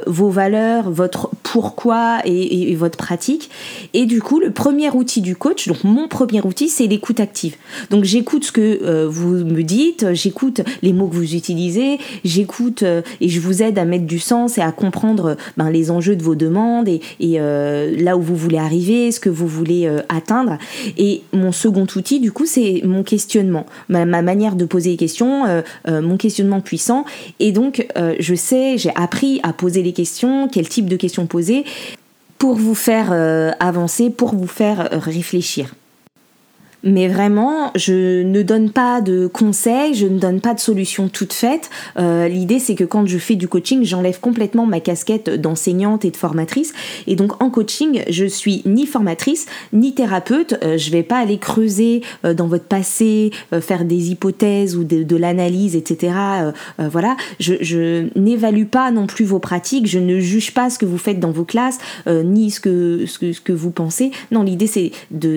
vos 0.07 0.31
valeurs, 0.31 0.91
votre 0.91 1.31
pourquoi 1.43 2.19
et, 2.25 2.75
votre 2.75 2.97
pratique. 2.97 3.51
Et 3.95 4.07
du 4.07 4.21
coup, 4.21 4.41
le 4.41 4.51
premier 4.51 4.91
outil 4.91 5.21
du 5.21 5.37
coach, 5.37 5.69
donc 5.69 5.85
mon 5.85 6.09
premier 6.09 6.41
outil, 6.43 6.69
c'est 6.69 6.87
l'écoute 6.87 7.21
active. 7.21 7.57
Donc 7.91 8.05
j'écoute 8.05 8.45
ce 8.45 8.53
que 8.53 9.07
vous 9.07 9.45
me 9.45 9.63
dites, 9.63 10.13
j'écoute 10.13 10.63
les 10.83 10.93
mots 10.93 11.09
que 11.09 11.15
vous 11.15 11.35
utilisez, 11.35 11.99
j'écoute 12.25 12.83
et 12.83 13.29
je 13.29 13.41
vous 13.41 13.63
aide 13.63 13.79
à 13.79 13.85
mettre 13.85 14.07
du 14.07 14.19
sens 14.19 14.59
et 14.59 14.63
à 14.63 14.73
comprendre 14.73 15.37
ben, 15.57 15.71
les 15.71 15.91
enjeux 15.91 16.17
de 16.17 16.23
vos 16.23 16.35
demandes 16.35 16.89
et, 16.89 17.01
là 17.99 18.17
où 18.17 18.23
vous 18.23 18.37
voulez 18.37 18.59
arriver, 18.59 19.13
ce 19.13 19.21
que 19.21 19.31
vous 19.31 19.47
voulez 19.47 19.87
euh, 19.87 20.01
atteindre. 20.09 20.59
Et 20.97 21.23
mon 21.33 21.53
second 21.53 21.87
outil, 21.97 22.21
du 22.21 22.33
coup, 22.33 22.47
c'est 22.47 22.83
mon 22.85 23.03
questionnement, 23.03 23.67
ma, 23.89 24.05
manière 24.05 24.57
de 24.57 24.65
poser 24.65 24.91
les 24.91 24.97
questions, 24.97 25.45
euh, 25.47 25.63
mon 26.03 26.17
questionnement 26.17 26.61
puissant. 26.61 27.05
Et 27.39 27.53
donc, 27.53 27.87
je 28.19 28.35
sais, 28.35 28.79
j'ai 28.79 28.93
appris 28.95 29.41
à 29.43 29.53
poser 29.53 29.83
les 29.83 29.93
questions, 29.93 30.49
quel 30.49 30.69
type 30.69 30.89
de 30.89 30.97
questions 30.97 31.27
poser 31.27 31.65
pour 32.39 32.55
vous 32.55 32.75
faire 32.75 33.13
avancer, 33.61 34.11
pour 34.11 34.35
vous 34.35 34.47
faire 34.47 34.89
réfléchir. 34.93 35.75
Mais 36.83 37.09
vraiment, 37.09 37.71
je 37.75 38.23
ne 38.23 38.43
donne 38.43 38.71
pas 38.71 39.01
de 39.01 39.27
conseils, 39.27 39.95
je 39.95 40.07
ne 40.07 40.19
donne 40.19 40.41
pas 40.41 40.55
de 40.55 40.61
solutions 40.61 41.09
toutes 41.09 41.33
faites. 41.33 41.71
Euh, 41.99 42.29
L'idée, 42.29 42.59
c'est 42.59 42.75
que 42.75 42.85
quand 42.85 43.07
je 43.07 43.19
fais 43.19 43.37
du 43.37 43.49
coaching, 43.49 43.85
j'enlève 43.85 44.21
complètement 44.21 44.67
ma 44.67 44.81
casquette 44.81 45.29
d'enseignante 45.31 46.05
et 46.05 46.11
de 46.11 46.17
formatrice. 46.17 46.73
Et 47.07 47.17
donc, 47.17 47.43
en 47.43 47.51
coaching, 47.51 48.03
je 48.09 48.25
suis 48.25 48.63
ni 48.67 48.87
formatrice, 48.87 49.47
ni 49.73 49.95
thérapeute. 49.95 50.55
Euh, 50.63 50.79
je 50.79 50.91
vais 50.91 51.03
pas 51.03 51.19
aller 51.19 51.39
creuser 51.39 52.03
euh, 52.25 52.35
dans 52.35 52.47
votre 52.47 52.65
passé, 52.65 53.31
euh, 53.53 53.61
faire 53.61 53.85
des 53.85 54.11
hypothèses 54.11 54.77
ou 54.77 54.85
de, 54.85 55.17
l'analyse, 55.17 55.77
etc. 55.77 56.15
voilà. 56.79 57.17
Je, 57.39 58.09
n'évalue 58.19 58.65
pas 58.65 58.91
non 58.91 59.07
plus 59.07 59.25
vos 59.25 59.39
pratiques. 59.39 59.87
Je 59.87 59.99
ne 59.99 60.19
juge 60.19 60.55
pas 60.55 60.71
ce 60.71 60.79
que 60.79 60.87
vous 60.87 60.97
faites 60.97 61.21
dans 61.21 61.31
vos 61.31 61.45
classes, 61.45 61.79
ni 62.07 62.51
ce 62.51 62.61
que, 62.61 63.05
ce 63.07 63.19
que, 63.19 63.53
vous 63.53 63.71
pensez. 63.71 64.13
Non, 64.31 64.43
l'idée, 64.43 64.67
c'est 64.67 64.93
de 65.11 65.37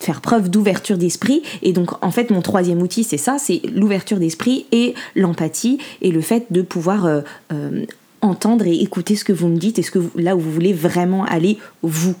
faire 0.00 0.20
preuve 0.20 0.50
d'ouverture 0.50 0.98
d'esprit. 0.98 1.42
Et 1.62 1.72
donc, 1.72 2.02
en 2.04 2.10
fait, 2.10 2.30
mon 2.30 2.40
troisième 2.40 2.82
outil, 2.82 3.04
c'est 3.04 3.18
ça, 3.18 3.36
c'est 3.38 3.60
l'ouverture 3.72 4.18
d'esprit 4.18 4.66
et 4.72 4.94
l'empathie 5.14 5.78
et 6.00 6.10
le 6.10 6.22
fait 6.22 6.46
de 6.50 6.62
pouvoir 6.62 7.04
euh, 7.04 7.20
euh, 7.52 7.84
entendre 8.22 8.66
et 8.66 8.74
écouter 8.80 9.14
ce 9.14 9.24
que 9.24 9.32
vous 9.32 9.48
me 9.48 9.58
dites 9.58 9.78
et 9.78 9.82
ce 9.82 9.90
que 9.90 10.00
là 10.16 10.36
où 10.36 10.40
vous 10.40 10.50
voulez 10.50 10.72
vraiment 10.72 11.24
aller, 11.24 11.58
vous. 11.82 12.14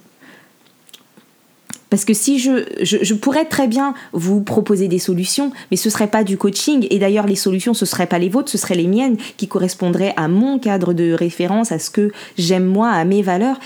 Parce 1.88 2.04
que 2.04 2.14
si 2.14 2.38
je, 2.38 2.64
je, 2.82 3.14
pourrais 3.14 3.46
très 3.46 3.66
bien 3.66 3.94
vous 4.12 4.42
proposer 4.42 4.86
des 4.86 5.00
solutions, 5.00 5.50
mais 5.72 5.76
ce 5.76 5.90
serait 5.90 6.06
pas 6.06 6.22
du 6.22 6.36
coaching. 6.36 6.86
Et 6.88 7.00
d'ailleurs, 7.00 7.26
les 7.26 7.34
solutions, 7.34 7.74
ce 7.74 7.84
seraient 7.84 8.06
pas 8.06 8.20
les 8.20 8.28
vôtres, 8.28 8.48
ce 8.48 8.58
seraient 8.58 8.76
les 8.76 8.86
miennes 8.86 9.16
qui 9.36 9.48
correspondraient 9.48 10.14
à 10.16 10.28
mon 10.28 10.60
cadre 10.60 10.92
de 10.92 11.12
référence, 11.12 11.72
à 11.72 11.80
ce 11.80 11.90
que 11.90 12.12
j'aime 12.38 12.66
moi, 12.66 12.90
à 12.90 13.04
mes 13.04 13.22
valeurs. 13.22 13.58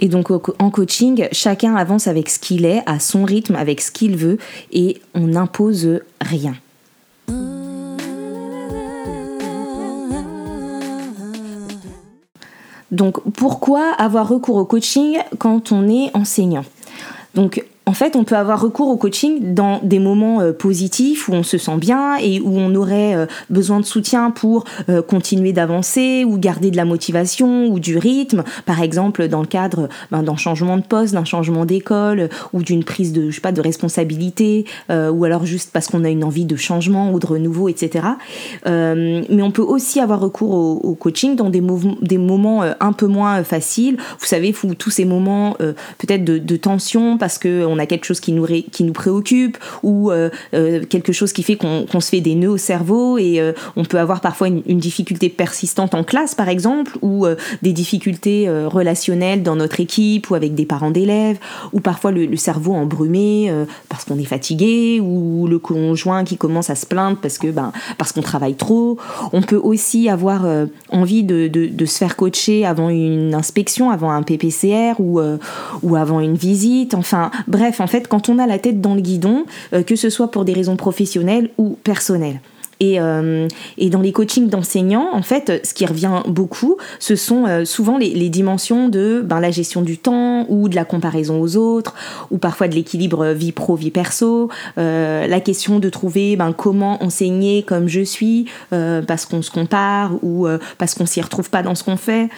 Et 0.00 0.08
donc 0.08 0.30
en 0.30 0.70
coaching, 0.70 1.28
chacun 1.30 1.76
avance 1.76 2.06
avec 2.06 2.30
ce 2.30 2.38
qu'il 2.38 2.64
est, 2.64 2.82
à 2.86 2.98
son 2.98 3.24
rythme, 3.24 3.54
avec 3.54 3.82
ce 3.82 3.90
qu'il 3.90 4.16
veut, 4.16 4.38
et 4.72 5.00
on 5.14 5.28
n'impose 5.28 6.00
rien. 6.20 6.54
Donc 12.90 13.20
pourquoi 13.34 13.92
avoir 13.92 14.26
recours 14.26 14.56
au 14.56 14.64
coaching 14.64 15.18
quand 15.38 15.70
on 15.70 15.88
est 15.88 16.10
enseignant? 16.16 16.64
En 17.90 17.92
fait, 17.92 18.14
on 18.14 18.22
peut 18.22 18.36
avoir 18.36 18.60
recours 18.60 18.86
au 18.86 18.96
coaching 18.96 19.52
dans 19.52 19.80
des 19.82 19.98
moments 19.98 20.40
euh, 20.40 20.52
positifs 20.52 21.28
où 21.28 21.32
on 21.32 21.42
se 21.42 21.58
sent 21.58 21.76
bien 21.76 22.18
et 22.18 22.40
où 22.40 22.56
on 22.56 22.72
aurait 22.76 23.16
euh, 23.16 23.26
besoin 23.50 23.80
de 23.80 23.84
soutien 23.84 24.30
pour 24.30 24.62
euh, 24.88 25.02
continuer 25.02 25.52
d'avancer 25.52 26.24
ou 26.24 26.38
garder 26.38 26.70
de 26.70 26.76
la 26.76 26.84
motivation 26.84 27.66
ou 27.66 27.80
du 27.80 27.98
rythme. 27.98 28.44
Par 28.64 28.80
exemple, 28.80 29.26
dans 29.26 29.40
le 29.40 29.48
cadre 29.48 29.88
ben, 30.12 30.22
d'un 30.22 30.36
changement 30.36 30.76
de 30.76 30.84
poste, 30.84 31.14
d'un 31.14 31.24
changement 31.24 31.64
d'école 31.64 32.28
ou 32.52 32.62
d'une 32.62 32.84
prise 32.84 33.12
de, 33.12 33.28
je 33.28 33.34
sais 33.34 33.40
pas, 33.40 33.50
de 33.50 33.60
responsabilité 33.60 34.66
ou 34.88 35.24
alors 35.24 35.44
juste 35.44 35.70
parce 35.72 35.88
qu'on 35.88 36.04
a 36.04 36.08
une 36.08 36.22
envie 36.22 36.44
de 36.44 36.56
changement 36.56 37.12
ou 37.12 37.18
de 37.18 37.26
renouveau, 37.26 37.68
etc. 37.68 38.06
mais 38.66 39.42
on 39.42 39.50
peut 39.50 39.62
aussi 39.62 40.00
avoir 40.00 40.20
recours 40.20 40.52
au, 40.84 40.94
coaching 40.94 41.34
dans 41.34 41.50
des, 41.50 41.60
moments 42.18 42.62
un 42.62 42.92
peu 42.92 43.06
moins 43.06 43.42
faciles. 43.42 43.96
Vous 44.18 44.26
savez, 44.26 44.54
tous 44.78 44.90
ces 44.90 45.04
moments 45.04 45.56
peut-être 45.98 46.24
de, 46.24 46.38
de 46.38 46.56
tension 46.56 47.18
parce 47.18 47.38
que 47.38 47.64
on 47.64 47.79
a 47.80 47.86
quelque 47.86 48.04
chose 48.04 48.20
qui 48.20 48.32
nous, 48.32 48.46
qui 48.46 48.84
nous 48.84 48.92
préoccupe 48.92 49.58
ou 49.82 50.10
euh, 50.10 50.30
euh, 50.54 50.84
quelque 50.84 51.12
chose 51.12 51.32
qui 51.32 51.42
fait 51.42 51.56
qu'on 51.56 52.00
se 52.00 52.08
fait 52.08 52.20
des 52.20 52.34
nœuds 52.34 52.50
au 52.50 52.56
cerveau 52.56 53.18
et 53.18 53.40
euh, 53.40 53.52
on 53.76 53.84
peut 53.84 53.98
avoir 53.98 54.20
parfois 54.20 54.48
une, 54.48 54.80
difficulté 54.80 55.28
persistante 55.28 55.94
en 55.94 56.04
classe 56.04 56.34
par 56.34 56.48
exemple 56.48 56.96
ou 57.02 57.26
des 57.60 57.72
difficultés 57.72 58.48
relationnelles 58.48 59.42
dans 59.42 59.56
notre 59.56 59.78
équipe 59.80 60.30
ou 60.30 60.34
avec 60.34 60.54
des 60.54 60.64
parents 60.64 60.90
d'élèves 60.90 61.38
ou 61.72 61.80
parfois 61.80 62.12
le, 62.12 62.36
cerveau 62.36 62.72
embrumé 62.72 63.52
parce 63.90 64.06
qu'on 64.06 64.18
est 64.18 64.24
fatigué 64.24 65.00
ou 65.02 65.46
le 65.46 65.58
conjoint 65.58 66.24
qui 66.24 66.38
commence 66.38 66.70
à 66.70 66.74
se 66.74 66.86
plaindre 66.86 67.18
parce 67.20 67.36
que 67.36 67.48
ben 67.48 67.72
parce 67.98 68.12
qu'on 68.12 68.22
travaille 68.22 68.54
trop. 68.54 68.96
On 69.34 69.42
peut 69.42 69.60
aussi 69.62 70.08
avoir 70.08 70.46
envie 70.90 71.24
de, 71.24 71.48
de, 71.48 71.84
se 71.84 71.98
faire 71.98 72.16
coacher 72.16 72.64
avant 72.64 72.88
une 72.88 73.34
inspection, 73.34 73.90
avant 73.90 74.10
un 74.10 74.22
PPCR 74.22 74.98
ou, 74.98 75.20
ou 75.82 75.96
avant 75.96 76.20
une 76.20 76.36
visite. 76.36 76.94
Enfin, 76.94 77.30
bref, 77.48 77.69
En 77.78 77.86
fait, 77.86 78.08
quand 78.08 78.28
on 78.28 78.38
a 78.38 78.46
la 78.46 78.58
tête 78.58 78.80
dans 78.80 78.94
le 78.94 79.00
guidon, 79.00 79.44
euh, 79.72 79.82
que 79.82 79.96
ce 79.96 80.10
soit 80.10 80.30
pour 80.30 80.44
des 80.44 80.52
raisons 80.52 80.76
professionnelles 80.76 81.50
ou 81.58 81.76
personnelles. 81.84 82.40
Et, 82.82 82.98
euh, 82.98 83.46
et, 83.76 83.90
dans 83.90 84.00
les 84.00 84.10
coachings 84.10 84.48
d'enseignants, 84.48 85.10
en 85.12 85.20
fait, 85.20 85.60
ce 85.66 85.74
qui 85.74 85.84
revient 85.84 86.22
beaucoup, 86.26 86.78
ce 86.98 87.14
sont 87.14 87.44
euh, 87.44 87.66
souvent 87.66 87.98
les, 87.98 88.30
dimensions 88.30 88.88
de 88.88 89.20
ben, 89.22 89.38
la 89.38 89.50
gestion 89.50 89.82
du 89.82 89.98
temps 89.98 90.46
ou 90.48 90.70
de 90.70 90.74
la 90.74 90.86
comparaison 90.86 91.42
aux 91.42 91.58
autres, 91.58 91.94
ou 92.30 92.38
parfois 92.38 92.68
de 92.68 92.74
l'équilibre 92.74 93.26
vie 93.32 93.52
pro, 93.52 93.76
vie 93.76 93.90
perso, 93.90 94.48
la 94.76 95.40
question 95.40 95.78
de 95.78 95.90
trouver 95.90 96.36
ben, 96.36 96.54
comment 96.54 97.04
enseigner 97.04 97.64
comme 97.64 97.86
je 97.86 98.00
suis, 98.00 98.46
parce 98.70 99.26
qu'on 99.26 99.42
se 99.42 99.50
compare 99.50 100.12
ou 100.22 100.46
parce 100.78 100.94
qu'on 100.94 101.04
s'y 101.04 101.20
retrouve 101.20 101.50
pas 101.50 101.62
dans 101.62 101.74
ce 101.74 101.84
qu'on 101.84 101.98
fait 101.98 102.30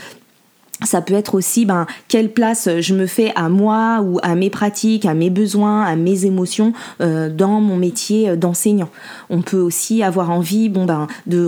ça 0.85 1.01
peut 1.01 1.15
être 1.15 1.35
aussi 1.35 1.65
ben, 1.65 1.87
quelle 2.09 2.31
place 2.31 2.69
je 2.81 2.95
me 2.95 3.07
fais 3.07 3.33
à 3.37 3.49
moi 3.49 4.01
ou 4.03 4.19
à 4.23 4.35
mes 4.35 4.51
pratiques, 4.51 5.07
à 5.07 5.15
mes 5.15 5.31
besoins, 5.31 5.83
à 5.83 5.97
mes 5.97 6.25
émotions 6.25 6.73
euh, 7.01 7.29
dans 7.29 7.61
mon 7.61 7.77
métier 7.77 8.37
d'enseignant. 8.37 8.89
On 9.31 9.43
peut 9.43 9.61
aussi 9.61 10.03
avoir 10.03 10.31
envie 10.31 10.69
bon, 10.69 10.85
ben, 10.85 11.07
de 11.27 11.47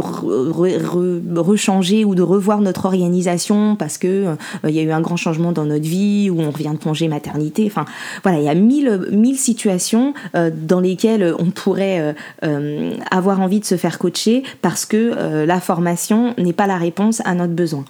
rechanger 1.39 2.05
ou 2.05 2.15
de 2.15 2.23
revoir 2.23 2.61
notre 2.61 2.87
organisation 2.87 3.77
parce 3.77 3.99
que 3.99 4.07
euh, 4.07 4.37
il 4.65 4.71
y 4.71 4.81
a 4.81 4.83
eu 4.83 4.93
un 4.93 5.01
grand 5.01 5.17
changement 5.17 5.53
dans 5.53 5.65
notre 5.65 5.85
vie 5.85 6.31
ou 6.31 6.41
on 6.41 6.51
revient 6.51 6.73
de 6.73 6.83
congé 6.83 7.09
maternité. 7.09 7.65
Enfin, 7.67 7.85
voilà, 8.23 8.39
il 8.39 8.45
y 8.45 8.49
a 8.49 8.55
mille, 8.55 9.09
mille 9.11 9.39
situations 9.39 10.15
euh, 10.35 10.51
dans 10.55 10.81
lesquelles 10.81 11.35
on 11.39 11.51
pourrait 11.51 12.15
avoir 13.11 13.41
envie 13.41 13.61
de 13.61 13.65
se 13.65 13.77
faire 13.77 13.99
coacher 13.99 14.43
parce 14.63 14.85
que 14.85 15.45
la 15.45 15.61
formation 15.61 16.35
n'est 16.39 16.53
pas 16.53 16.67
la 16.67 16.77
réponse 16.77 17.21
à 17.25 17.35
notre 17.35 17.53
besoin. 17.53 17.85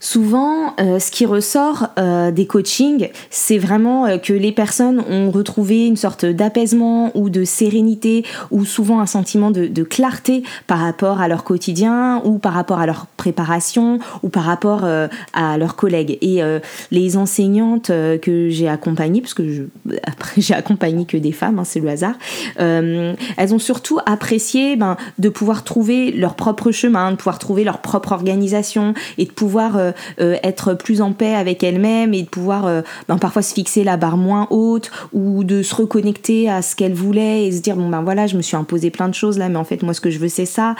Souvent, 0.00 0.74
euh, 0.78 1.00
ce 1.00 1.10
qui 1.10 1.26
ressort 1.26 1.88
euh, 1.98 2.30
des 2.30 2.46
coachings, 2.46 3.10
c'est 3.30 3.58
vraiment 3.58 4.06
euh, 4.06 4.18
que 4.18 4.32
les 4.32 4.52
personnes 4.52 5.02
ont 5.10 5.32
retrouvé 5.32 5.86
une 5.86 5.96
sorte 5.96 6.24
d'apaisement 6.24 7.10
ou 7.16 7.30
de 7.30 7.42
sérénité 7.42 8.24
ou 8.52 8.64
souvent 8.64 9.00
un 9.00 9.06
sentiment 9.06 9.50
de, 9.50 9.82
clarté 9.82 10.44
par 10.66 10.78
rapport 10.78 11.20
à 11.20 11.28
leur 11.28 11.44
quotidien 11.44 12.20
ou 12.24 12.38
par 12.38 12.52
rapport 12.52 12.78
à 12.78 12.86
leur 12.86 13.06
préparation 13.16 13.98
ou 14.22 14.28
par 14.28 14.44
rapport 14.44 14.84
à 14.84 15.58
leurs 15.58 15.76
collègues. 15.76 16.18
Et 16.20 16.42
les 16.90 17.16
enseignantes 17.16 17.88
que 17.88 18.48
j'ai 18.50 18.68
accompagnées, 18.68 19.20
parce 19.20 19.34
que 19.34 19.68
j'ai 20.36 20.54
accompagné 20.54 21.06
que 21.06 21.16
des 21.16 21.32
femmes, 21.32 21.58
hein, 21.58 21.64
c'est 21.64 21.80
le 21.80 21.88
hasard, 21.88 22.14
elles 22.56 23.54
ont 23.54 23.58
surtout 23.58 23.98
apprécié 24.04 24.76
ben, 24.76 24.96
de 25.18 25.28
pouvoir 25.28 25.64
trouver 25.64 26.12
leur 26.12 26.34
propre 26.34 26.70
chemin, 26.70 27.12
de 27.12 27.16
pouvoir 27.16 27.38
trouver 27.38 27.64
leur 27.64 27.78
propre 27.78 28.12
organisation 28.12 28.94
et 29.16 29.24
de 29.24 29.32
pouvoir 29.32 29.78
euh, 29.88 29.92
euh, 30.20 30.36
être 30.42 30.74
plus 30.74 31.00
en 31.00 31.12
paix 31.12 31.34
avec 31.34 31.62
elle-même 31.62 32.14
et 32.14 32.22
de 32.22 32.28
pouvoir 32.28 32.66
euh, 32.66 32.82
ben, 33.08 33.18
parfois 33.18 33.42
se 33.42 33.54
fixer 33.54 33.84
la 33.84 33.96
barre 33.96 34.16
moins 34.16 34.46
haute 34.50 34.90
ou 35.12 35.44
de 35.44 35.62
se 35.62 35.74
reconnecter 35.74 36.48
à 36.50 36.62
ce 36.62 36.76
qu'elle 36.76 36.94
voulait 36.94 37.46
et 37.46 37.52
se 37.52 37.60
dire 37.60 37.76
bon 37.76 37.88
ben 37.88 38.02
voilà 38.02 38.26
je 38.26 38.36
me 38.36 38.42
suis 38.42 38.56
imposé 38.56 38.90
plein 38.90 39.08
de 39.08 39.14
choses 39.14 39.38
là 39.38 39.48
mais 39.48 39.56
en 39.56 39.64
fait 39.64 39.82
moi 39.82 39.94
ce 39.94 40.00
que 40.00 40.10
je 40.10 40.18
veux 40.18 40.28
c'est 40.28 40.46
ça. 40.46 40.74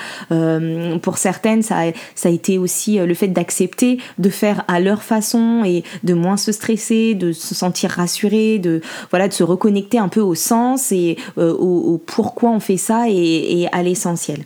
Pour 1.02 1.18
certaines 1.18 1.62
ça 1.62 1.78
a, 1.78 1.92
ça 2.14 2.28
a 2.28 2.32
été 2.32 2.58
aussi 2.58 2.98
le 2.98 3.14
fait 3.14 3.28
d'accepter 3.28 3.98
de 4.18 4.28
faire 4.28 4.64
à 4.68 4.80
leur 4.80 5.02
façon 5.02 5.62
et 5.64 5.84
de 6.04 6.14
moins 6.14 6.36
se 6.36 6.52
stresser 6.52 7.14
de 7.14 7.32
se 7.32 7.54
sentir 7.54 7.90
rassuré 7.90 8.58
de 8.58 8.80
voilà 9.10 9.28
de 9.28 9.32
se 9.32 9.42
reconnecter 9.42 9.98
un 9.98 10.08
peu 10.08 10.20
au 10.20 10.34
sens 10.34 10.92
et 10.92 11.16
au, 11.36 12.00
pourquoi 12.06 12.50
on 12.50 12.60
fait 12.60 12.76
ça 12.76 13.04
et 13.08 13.68
à 13.72 13.82
l'essentiel 13.82 14.44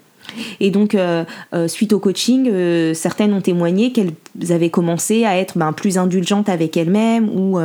et 0.61 0.71
donc, 0.71 0.95
euh, 0.95 1.25
euh, 1.55 1.69
suite 1.69 1.93
au 1.93 1.99
coaching, 1.99 2.49
euh, 2.51 2.95
certaines 2.95 3.33
ont 3.35 3.41
témoigné 3.41 3.93
qu'elles 3.93 4.13
avaient 4.51 4.71
commencé 4.71 5.25
à 5.25 5.37
être 5.37 5.59
ben, 5.59 5.73
plus 5.73 5.99
indulgentes 5.99 6.49
avec 6.49 6.77
elles-mêmes 6.77 7.29
ou 7.29 7.59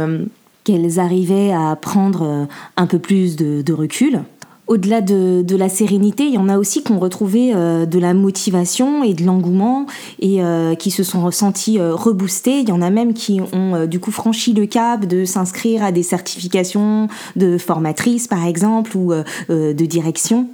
qu'elles 0.64 1.00
arrivaient 1.00 1.52
à 1.54 1.76
prendre 1.76 2.48
un 2.76 2.88
peu 2.88 3.00
plus 3.00 3.36
de, 3.36 3.74
recul. 3.74 4.22
Au-delà 4.68 5.00
de, 5.00 5.56
la 5.56 5.70
sérénité, 5.70 6.26
il 6.26 6.34
y 6.34 6.38
en 6.38 6.50
a 6.50 6.58
aussi 6.58 6.84
qui 6.84 6.92
ont 6.92 7.00
retrouvé 7.00 7.54
de 7.54 8.00
la 8.00 8.14
motivation 8.14 9.04
et 9.04 9.14
de 9.14 9.24
l'engouement 9.24 9.86
et 10.20 10.42
qui 10.78 10.92
se 10.92 11.04
sont 11.04 11.24
ressentis 11.24 11.80
reboostés. 11.80 12.60
Il 12.60 12.70
y 12.70 12.74
en 12.74 12.82
a 12.82 12.90
même 12.90 13.14
qui 13.14 13.40
ont 13.54 13.86
du 13.86 14.00
coup 14.00 14.12
franchi 14.12 14.54
le 14.54 14.66
cap 14.66 15.06
de 15.06 15.24
s'inscrire 15.24 15.84
à 15.84 15.92
des 15.92 16.04
certifications 16.04 17.08
de 17.38 17.58
formatrice 17.58 18.28
par 18.28 18.46
exemple 18.46 18.98
ou 18.98 19.14
de 19.50 19.86
direction. 19.86 20.48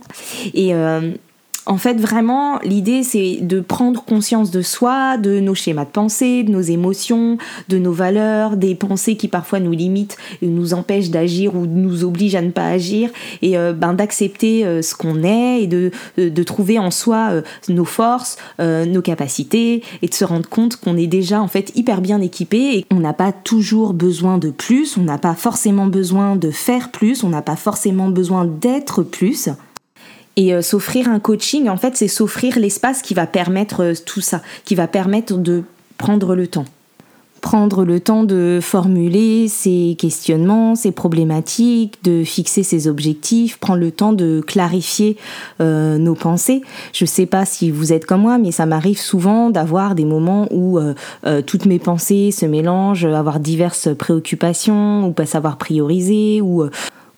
Et 0.54 0.74
en 1.66 1.78
fait, 1.78 2.00
vraiment, 2.00 2.60
l'idée, 2.64 3.04
c'est 3.04 3.38
de 3.42 3.62
prendre 3.62 4.04
conscience 4.04 4.52
de 4.52 4.62
soi, 4.62 5.18
de 5.18 5.40
nos 5.40 5.56
schémas 5.56 5.86
de 5.86 5.90
pensée, 5.90 6.44
de 6.44 6.52
nos 6.52 6.62
émotions, 6.62 7.38
de 7.70 7.78
nos 7.78 7.94
valeurs, 7.94 8.58
des 8.58 8.76
pensées 8.76 9.16
qui 9.16 9.30
parfois 9.30 9.60
nous 9.60 9.72
limitent 9.72 10.18
et 10.42 10.48
nous 10.48 10.74
empêchent 10.74 11.10
d'agir 11.10 11.56
ou 11.56 11.66
nous 11.66 12.04
obligent 12.04 12.36
à 12.36 12.42
ne 12.42 12.52
pas 12.52 12.68
agir, 12.68 13.10
et 13.42 13.58
euh, 13.58 13.72
ben, 13.72 13.94
d'accepter 13.94 14.66
euh, 14.66 14.82
ce 14.82 14.94
qu'on 14.94 15.24
est 15.24 15.64
et 15.64 15.68
de, 15.68 15.92
de, 16.18 16.44
trouver 16.44 16.80
en 16.80 16.92
soi 16.92 17.30
euh, 17.32 17.42
nos 17.70 17.86
forces, 17.86 18.38
nos 18.60 19.02
capacités, 19.02 19.84
et 20.02 20.08
de 20.08 20.14
se 20.14 20.26
rendre 20.26 20.50
compte 20.50 20.76
qu'on 20.76 20.98
est 20.98 21.08
déjà 21.08 21.42
en 21.42 21.48
fait 21.48 21.72
hyper 21.76 22.02
bien 22.02 22.20
équipé 22.22 22.78
et 22.78 22.84
qu'on 22.84 23.00
n'a 23.00 23.14
pas 23.14 23.32
toujours 23.32 23.94
besoin 23.94 24.38
de 24.38 24.50
plus, 24.50 24.98
on 24.98 25.04
n'a 25.04 25.18
pas 25.18 25.36
forcément 25.36 25.88
besoin 25.88 26.36
de 26.36 26.52
faire 26.52 26.92
plus, 26.92 27.24
on 27.24 27.30
n'a 27.30 27.42
pas 27.42 27.56
forcément 27.56 28.10
besoin 28.10 28.46
d'être 28.46 29.04
plus. 29.04 29.50
Et 30.36 30.54
euh, 30.54 30.62
s'offrir 30.62 31.10
un 31.10 31.20
coaching, 31.20 31.70
en 31.70 31.78
fait, 31.78 31.96
c'est 31.96 32.08
s'offrir 32.08 32.58
l'espace 32.58 33.02
qui 33.02 33.14
va 33.14 33.28
permettre 33.28 33.84
euh, 33.84 33.94
tout 34.06 34.22
ça, 34.22 34.42
qui 34.66 34.76
va 34.76 34.88
permettre 34.88 35.38
de 35.38 35.64
prendre 35.98 36.36
le 36.36 36.48
temps. 36.48 36.66
Prendre 37.42 37.84
le 37.84 38.00
temps 38.00 38.24
de 38.24 38.60
formuler 38.62 39.50
ses 39.50 39.98
questionnements, 40.00 40.76
ses 40.76 40.94
problématiques, 40.94 42.02
de 42.02 42.24
fixer 42.24 42.64
ses 42.64 42.88
objectifs, 42.88 43.58
prendre 43.58 43.82
le 43.82 43.92
temps 43.92 44.14
de 44.14 44.42
clarifier 44.48 45.18
euh, 45.60 45.98
nos 45.98 46.16
pensées. 46.16 46.62
Je 46.94 47.04
ne 47.04 47.10
sais 47.10 47.26
pas 47.26 47.44
si 47.44 47.70
vous 47.70 47.92
êtes 47.92 48.06
comme 48.06 48.22
moi, 48.22 48.38
mais 48.38 48.54
ça 48.54 48.66
m'arrive 48.66 48.98
souvent 48.98 49.50
d'avoir 49.50 49.94
des 49.94 50.06
moments 50.06 50.48
où 50.52 50.80
toutes 51.46 51.66
mes 51.66 51.80
pensées 51.80 52.32
se 52.32 52.46
mélangent, 52.46 53.06
avoir 53.06 53.42
diverses 53.42 53.90
préoccupations, 53.94 55.06
ou 55.06 55.12
pas 55.12 55.26
savoir 55.26 55.58
prioriser, 55.58 56.40
ou 56.40 56.70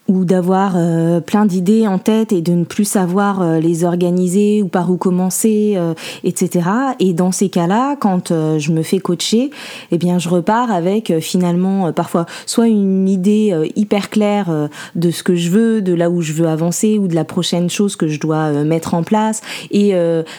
ou 0.08 0.24
d'avoir 0.24 0.74
euh, 0.76 1.20
plein 1.20 1.46
d'idées 1.46 1.88
en 1.88 1.98
tête 1.98 2.32
et 2.32 2.42
de 2.42 2.54
ne 2.54 2.64
plus 2.64 2.86
savoir 2.86 3.42
euh, 3.42 3.60
les 3.60 3.84
organiser 3.84 4.62
ou 4.62 4.68
par 4.68 4.92
où 4.92 4.98
commencer, 4.98 5.74
euh, 5.78 5.94
etc. 6.24 6.70
Et 7.00 7.14
dans 7.14 7.32
ces 7.32 7.50
cas-là, 7.50 7.96
quand 7.96 8.30
je 8.30 8.72
me 8.72 8.84
fais 8.84 9.00
coacher, 9.00 9.50
eh 9.92 9.98
bien, 9.98 10.20
je 10.20 10.30
repars 10.30 10.72
avec 10.72 11.20
finalement 11.20 11.92
parfois 11.92 12.26
soit 12.46 12.68
une 12.68 13.08
idée 13.08 13.54
hyper 13.76 14.10
claire 14.10 14.70
de 14.96 15.12
ce 15.12 15.24
que 15.24 15.36
je 15.36 15.50
veux, 15.50 15.82
de 15.82 15.94
là 15.94 16.10
où 16.10 16.22
je 16.22 16.34
veux 16.34 16.48
avancer 16.48 16.98
ou 16.98 17.08
de 17.08 17.16
la 17.16 17.24
prochaine 17.24 17.70
chose 17.70 17.96
que 17.96 18.08
je 18.08 18.20
dois 18.20 18.64
mettre 18.64 18.94
en 18.94 19.04
place, 19.04 19.42
et 19.72 19.94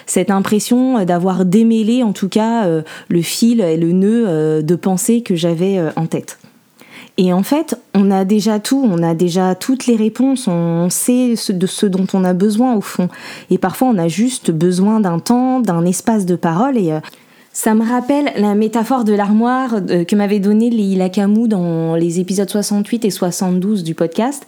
cette 0.06 0.30
impression 0.30 1.04
d'avoir 1.04 1.44
démêlé 1.44 2.02
en 2.02 2.12
tout 2.12 2.28
cas 2.28 2.66
le 3.08 3.22
fil 3.22 3.60
et 3.60 3.76
le 3.76 3.92
nœud 3.92 4.62
de 4.62 4.74
pensée 4.74 5.22
que 5.22 5.34
j'avais 5.34 5.80
en 5.96 6.06
tête. 6.06 6.38
Et 7.18 7.32
en 7.32 7.42
fait, 7.42 7.80
on 7.94 8.10
a 8.10 8.24
déjà 8.24 8.60
tout, 8.60 8.82
on 8.84 9.02
a 9.02 9.14
déjà 9.14 9.54
toutes 9.54 9.86
les 9.86 9.96
réponses, 9.96 10.48
on 10.48 10.90
sait 10.90 11.34
de 11.48 11.66
ce 11.66 11.86
dont 11.86 12.06
on 12.12 12.24
a 12.24 12.34
besoin 12.34 12.74
au 12.74 12.82
fond. 12.82 13.08
Et 13.50 13.56
parfois, 13.56 13.88
on 13.88 13.98
a 13.98 14.08
juste 14.08 14.50
besoin 14.50 15.00
d'un 15.00 15.18
temps, 15.18 15.60
d'un 15.60 15.86
espace 15.86 16.26
de 16.26 16.36
parole. 16.36 16.76
Et 16.76 16.92
euh, 16.92 17.00
ça 17.54 17.74
me 17.74 17.88
rappelle 17.88 18.32
la 18.36 18.54
métaphore 18.54 19.04
de 19.04 19.14
l'armoire 19.14 19.76
euh, 19.88 20.04
que 20.04 20.14
m'avait 20.14 20.40
donnée 20.40 20.68
Leila 20.68 21.08
Camus 21.08 21.48
dans 21.48 21.94
les 21.94 22.20
épisodes 22.20 22.50
68 22.50 23.06
et 23.06 23.10
72 23.10 23.82
du 23.82 23.94
podcast 23.94 24.46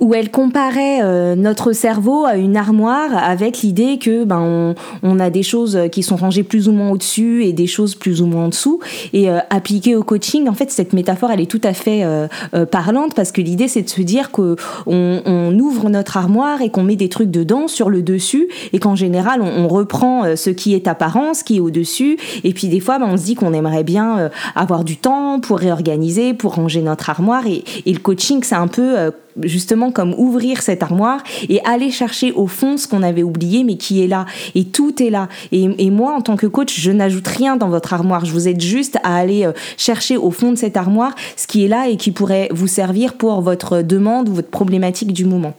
où 0.00 0.14
elle 0.14 0.30
comparait 0.30 1.02
euh, 1.02 1.34
notre 1.36 1.72
cerveau 1.72 2.24
à 2.24 2.36
une 2.36 2.56
armoire 2.56 3.16
avec 3.16 3.60
l'idée 3.60 3.98
que 3.98 4.24
ben 4.24 4.74
on, 5.02 5.20
a 5.20 5.28
des 5.28 5.42
choses 5.42 5.78
qui 5.92 6.02
sont 6.02 6.16
rangées 6.16 6.42
plus 6.42 6.68
ou 6.68 6.72
moins 6.72 6.90
au-dessus 6.90 7.44
et 7.44 7.52
des 7.52 7.66
choses 7.66 7.94
plus 7.94 8.22
ou 8.22 8.26
moins 8.26 8.46
en 8.46 8.48
dessous. 8.48 8.80
Et 9.12 9.28
euh, 9.28 9.38
appliquée 9.50 9.94
au 9.94 10.02
coaching 10.02 10.48
en 10.48 10.54
fait 10.54 10.70
cette 10.70 10.94
métaphore 10.94 11.30
elle 11.30 11.40
est 11.40 11.50
tout 11.50 11.60
à 11.62 11.74
fait 11.74 12.00
euh, 12.04 12.26
parlante 12.70 13.14
parce 13.14 13.30
que 13.30 13.42
l'idée 13.42 13.68
c'est 13.68 13.82
de 13.82 13.90
se 13.90 14.00
dire 14.00 14.32
que 14.32 14.56
on, 14.86 15.58
ouvre 15.60 15.90
notre 15.90 16.16
armoire 16.16 16.62
et 16.62 16.70
qu'on 16.70 16.82
met 16.82 16.96
des 16.96 17.08
trucs 17.08 17.30
dedans 17.30 17.68
sur 17.68 17.90
le 17.90 18.02
dessus 18.02 18.48
et 18.72 18.78
qu'en 18.78 18.94
général 18.94 19.42
on, 19.42 19.68
reprend 19.68 20.36
ce 20.36 20.50
qui 20.50 20.74
est 20.74 20.88
apparent 20.88 21.34
ce 21.34 21.44
qui 21.44 21.58
est 21.58 21.60
au-dessus. 21.60 22.18
Et 22.44 22.54
puis 22.54 22.68
des 22.68 22.80
fois 22.80 22.98
ben, 22.98 23.06
on 23.10 23.16
se 23.16 23.24
dit 23.24 23.34
qu'on 23.34 23.52
aimerait 23.52 23.84
bien 23.84 24.30
avoir 24.54 24.84
du 24.84 24.96
temps 24.96 25.40
pour 25.40 25.58
réorganiser 25.58 26.32
pour 26.32 26.54
ranger 26.54 26.80
notre 26.80 27.10
armoire. 27.10 27.46
Et, 27.46 27.64
et 27.84 27.92
le 27.92 27.98
coaching 27.98 28.42
c'est 28.42 28.54
un 28.54 28.68
peu 28.68 29.12
justement 29.42 29.90
comme 29.90 30.14
ouvrir 30.14 30.62
cette 30.62 30.82
armoire 30.82 31.22
et 31.48 31.60
aller 31.64 31.90
chercher 31.90 32.32
au 32.32 32.46
fond 32.46 32.76
ce 32.76 32.88
qu'on 32.88 33.02
avait 33.02 33.22
oublié 33.22 33.64
mais 33.64 33.76
qui 33.76 34.02
est 34.02 34.06
là. 34.06 34.26
Et 34.54 34.64
tout 34.64 35.02
est 35.02 35.10
là. 35.10 35.28
Et, 35.52 35.90
moi 35.90 36.14
en 36.14 36.20
tant 36.20 36.36
que 36.36 36.46
coach 36.46 36.78
je 36.78 36.90
n'ajoute 36.90 37.26
rien 37.26 37.56
dans 37.56 37.68
votre 37.68 37.92
armoire. 37.92 38.24
Je 38.24 38.32
vous 38.32 38.48
aide 38.48 38.60
juste 38.60 38.98
à 39.02 39.16
aller 39.16 39.44
euh, 39.44 39.52
chercher 39.76 40.16
au 40.16 40.30
fond 40.30 40.52
de 40.52 40.56
cette 40.56 40.76
armoire 40.76 41.14
ce 41.36 41.46
qui 41.46 41.64
est 41.64 41.68
là 41.68 41.88
et 41.88 41.96
qui 41.96 42.12
pourrait 42.12 42.48
vous 42.52 42.68
servir 42.68 43.14
pour 43.14 43.40
votre 43.40 43.82
demande 43.82 44.28
ou 44.28 44.34
votre 44.34 44.50
problématique 44.50 45.12
du 45.12 45.24
moment. 45.24 45.54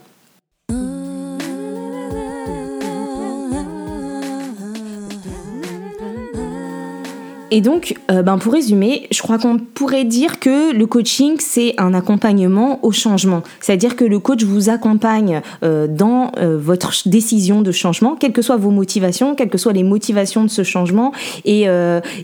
Et 7.53 7.59
donc, 7.59 7.95
euh, 8.09 8.23
ben 8.23 8.37
pour 8.37 8.53
résumer, 8.53 9.07
je 9.11 9.21
crois 9.21 9.37
qu'on 9.37 9.57
pourrait 9.57 10.05
dire 10.05 10.39
que 10.39 10.73
le 10.73 10.85
coaching, 10.87 11.35
c'est 11.37 11.73
un 11.77 11.93
accompagnement 11.93 12.79
au 12.81 12.93
changement. 12.93 13.43
C'est-à-dire 13.59 13.97
que 13.97 14.05
le 14.05 14.19
coach 14.19 14.43
vous 14.43 14.69
accompagne 14.69 15.41
euh, 15.63 15.85
dans 15.85 16.31
euh, 16.37 16.57
votre 16.57 16.93
décision 17.09 17.61
de 17.61 17.73
changement, 17.73 18.15
quelles 18.15 18.31
que 18.31 18.41
soient 18.41 18.55
vos 18.55 18.71
motivations, 18.71 19.35
quelles 19.35 19.49
que 19.49 19.57
soient 19.57 19.73
les 19.73 19.83
motivations 19.83 20.45
de 20.45 20.49
ce 20.49 20.63
changement. 20.63 21.11
Et, 21.43 21.65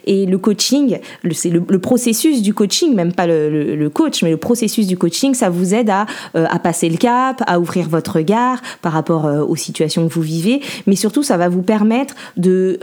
et 0.05 0.25
le 0.25 0.37
coaching, 0.37 0.99
c'est 1.31 1.49
le, 1.49 1.79
processus 1.79 2.41
du 2.41 2.53
coaching, 2.53 2.95
même 2.95 3.11
pas 3.11 3.27
le, 3.27 3.75
le, 3.75 3.89
coach, 3.89 4.23
mais 4.23 4.29
le 4.29 4.37
processus 4.37 4.87
du 4.87 4.97
coaching, 4.97 5.33
ça 5.33 5.49
vous 5.49 5.73
aide 5.73 5.89
à, 5.89 6.05
à 6.33 6.59
passer 6.59 6.87
le 6.87 6.97
cap, 6.97 7.43
à 7.47 7.59
ouvrir 7.59 7.89
votre 7.89 8.15
regard 8.15 8.61
par 8.81 8.93
rapport 8.93 9.25
aux 9.47 9.55
situations 9.55 10.07
que 10.07 10.13
vous 10.13 10.21
vivez. 10.21 10.61
Mais 10.85 10.95
surtout, 10.95 11.23
ça 11.23 11.35
va 11.37 11.49
vous 11.49 11.63
permettre 11.63 12.15
de 12.37 12.79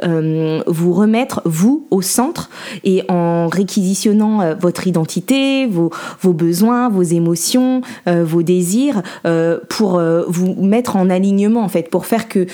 vous 0.66 0.92
remettre, 0.92 1.40
vous, 1.44 1.86
au 1.90 2.02
centre 2.02 2.33
et 2.82 3.02
en 3.08 3.48
réquisitionnant 3.48 4.40
euh, 4.40 4.54
votre 4.54 4.86
identité, 4.86 5.66
vos, 5.66 5.90
besoins, 6.32 6.88
vos 6.88 7.02
émotions, 7.02 7.82
euh, 8.08 8.24
vos 8.24 8.42
désirs 8.42 9.02
euh, 9.26 9.58
pour 9.68 10.00
vous 10.28 10.54
mettre 10.54 10.96
en 10.96 11.10
alignement 11.10 11.62
en 11.62 11.68
fait, 11.68 11.90
pour 11.90 12.06
faire 12.06 12.28
que 12.28 12.46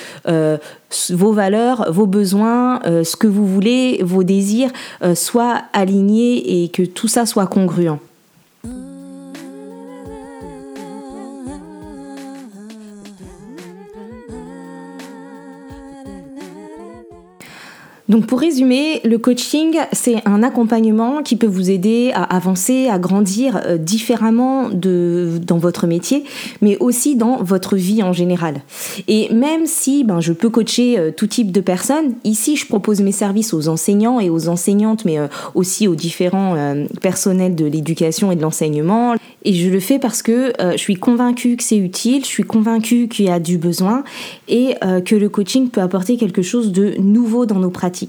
vos 1.10 1.32
valeurs, 1.32 1.92
vos 1.92 2.06
besoins, 2.06 2.80
ce 2.84 3.16
que 3.16 3.26
vous 3.26 3.46
voulez, 3.46 4.00
vos 4.02 4.24
désirs 4.24 4.70
soient 5.14 5.62
alignés 5.72 6.64
et 6.64 6.68
que 6.68 6.82
tout 6.82 7.08
ça 7.08 7.26
soit 7.26 7.46
congruent. 7.46 7.98
Donc 18.10 18.26
pour 18.26 18.40
résumer, 18.40 19.00
le 19.04 19.18
coaching, 19.18 19.76
c'est 19.92 20.16
un 20.26 20.42
accompagnement 20.42 21.22
qui 21.22 21.36
peut 21.36 21.46
vous 21.46 21.70
aider 21.70 22.10
à 22.12 22.24
avancer, 22.24 22.88
à 22.88 22.98
grandir 22.98 23.60
euh, 23.64 23.78
différemment 23.78 24.68
de, 24.68 25.38
dans 25.46 25.58
votre 25.58 25.86
métier, 25.86 26.24
mais 26.60 26.76
aussi 26.78 27.14
dans 27.14 27.40
votre 27.40 27.76
vie 27.76 28.02
en 28.02 28.12
général. 28.12 28.62
Et 29.06 29.32
même 29.32 29.64
si 29.64 30.02
ben, 30.02 30.18
je 30.20 30.32
peux 30.32 30.50
coacher 30.50 30.98
euh, 30.98 31.12
tout 31.16 31.28
type 31.28 31.52
de 31.52 31.60
personnes, 31.60 32.14
ici 32.24 32.56
je 32.56 32.66
propose 32.66 33.00
mes 33.00 33.12
services 33.12 33.54
aux 33.54 33.68
enseignants 33.68 34.18
et 34.18 34.28
aux 34.28 34.48
enseignantes, 34.48 35.04
mais 35.04 35.20
euh, 35.20 35.28
aussi 35.54 35.86
aux 35.86 35.94
différents 35.94 36.56
personnels 37.00 37.54
de 37.54 37.64
l'éducation 37.64 38.32
et 38.32 38.36
de 38.36 38.42
l'enseignement. 38.42 39.14
Et 39.44 39.54
je 39.54 39.70
le 39.70 39.78
fais 39.78 40.00
parce 40.00 40.22
que 40.22 40.52
je 40.58 40.76
suis 40.76 40.96
convaincue 40.96 41.56
que 41.56 41.62
c'est 41.62 41.76
utile, 41.76 42.22
je 42.22 42.28
suis 42.28 42.42
convaincue 42.42 43.08
qu'il 43.08 43.26
y 43.26 43.30
a 43.30 43.38
du 43.38 43.58
besoin 43.58 44.02
et 44.48 44.74
que 45.04 45.14
le 45.14 45.28
coaching 45.28 45.68
peut 45.68 45.80
apporter 45.80 46.16
quelque 46.16 46.42
chose 46.42 46.72
de 46.72 46.94
nouveau 46.98 47.46
dans 47.46 47.58
nos 47.58 47.70
pratiques 47.70 47.99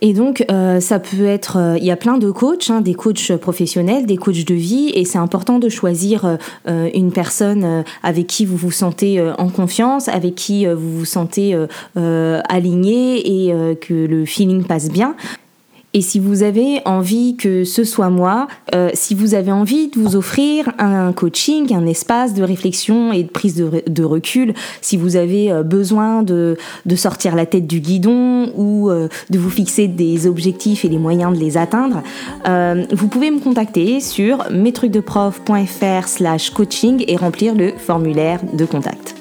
et 0.00 0.12
donc, 0.12 0.44
euh, 0.50 0.80
ça 0.80 0.98
peut 0.98 1.26
être, 1.26 1.56
euh, 1.56 1.78
il 1.78 1.84
y 1.84 1.90
a 1.90 1.96
plein 1.96 2.18
de 2.18 2.30
coachs, 2.30 2.70
hein, 2.70 2.80
des 2.80 2.94
coachs 2.94 3.36
professionnels, 3.36 4.06
des 4.06 4.16
coachs 4.16 4.44
de 4.44 4.54
vie, 4.54 4.90
et 4.94 5.04
c'est 5.04 5.18
important 5.18 5.58
de 5.58 5.68
choisir 5.68 6.38
euh, 6.68 6.90
une 6.94 7.12
personne 7.12 7.84
avec 8.02 8.26
qui 8.26 8.44
vous 8.44 8.56
vous 8.56 8.70
sentez 8.70 9.20
en 9.38 9.48
confiance, 9.48 10.08
avec 10.08 10.34
qui 10.34 10.66
vous 10.66 10.98
vous 10.98 11.04
sentez 11.04 11.56
aligné 11.94 13.46
et 13.46 13.76
que 13.76 13.94
le 13.94 14.24
feeling 14.24 14.64
passe 14.64 14.88
bien. 14.90 15.14
Et 15.96 16.02
si 16.02 16.18
vous 16.18 16.42
avez 16.42 16.82
envie 16.84 17.36
que 17.36 17.64
ce 17.64 17.82
soit 17.82 18.10
moi, 18.10 18.48
euh, 18.74 18.90
si 18.92 19.14
vous 19.14 19.32
avez 19.32 19.50
envie 19.50 19.88
de 19.88 19.98
vous 19.98 20.14
offrir 20.14 20.70
un 20.78 21.10
coaching, 21.14 21.74
un 21.74 21.86
espace 21.86 22.34
de 22.34 22.42
réflexion 22.42 23.14
et 23.14 23.22
de 23.22 23.30
prise 23.30 23.56
de, 23.56 24.04
recul, 24.04 24.52
si 24.82 24.98
vous 24.98 25.16
avez 25.16 25.50
euh, 25.50 25.62
besoin 25.62 26.22
de, 26.22 26.58
sortir 26.96 27.34
la 27.34 27.46
tête 27.46 27.66
du 27.66 27.80
guidon 27.80 28.52
ou 28.56 28.90
euh, 28.90 29.08
de 29.30 29.38
vous 29.38 29.48
fixer 29.48 29.88
des 29.88 30.26
objectifs 30.26 30.84
et 30.84 30.88
les 30.88 30.98
moyens 30.98 31.32
de 31.32 31.42
les 31.42 31.56
atteindre, 31.56 32.02
vous 32.92 33.08
pouvez 33.08 33.30
me 33.30 33.40
contacter 33.40 34.00
sur 34.00 34.50
mestrucsdeprof.fr 34.50 36.08
slash 36.08 36.50
coaching 36.50 37.04
et 37.08 37.16
remplir 37.16 37.54
le 37.54 37.72
formulaire 37.72 38.40
de 38.52 38.66
contact. 38.66 39.14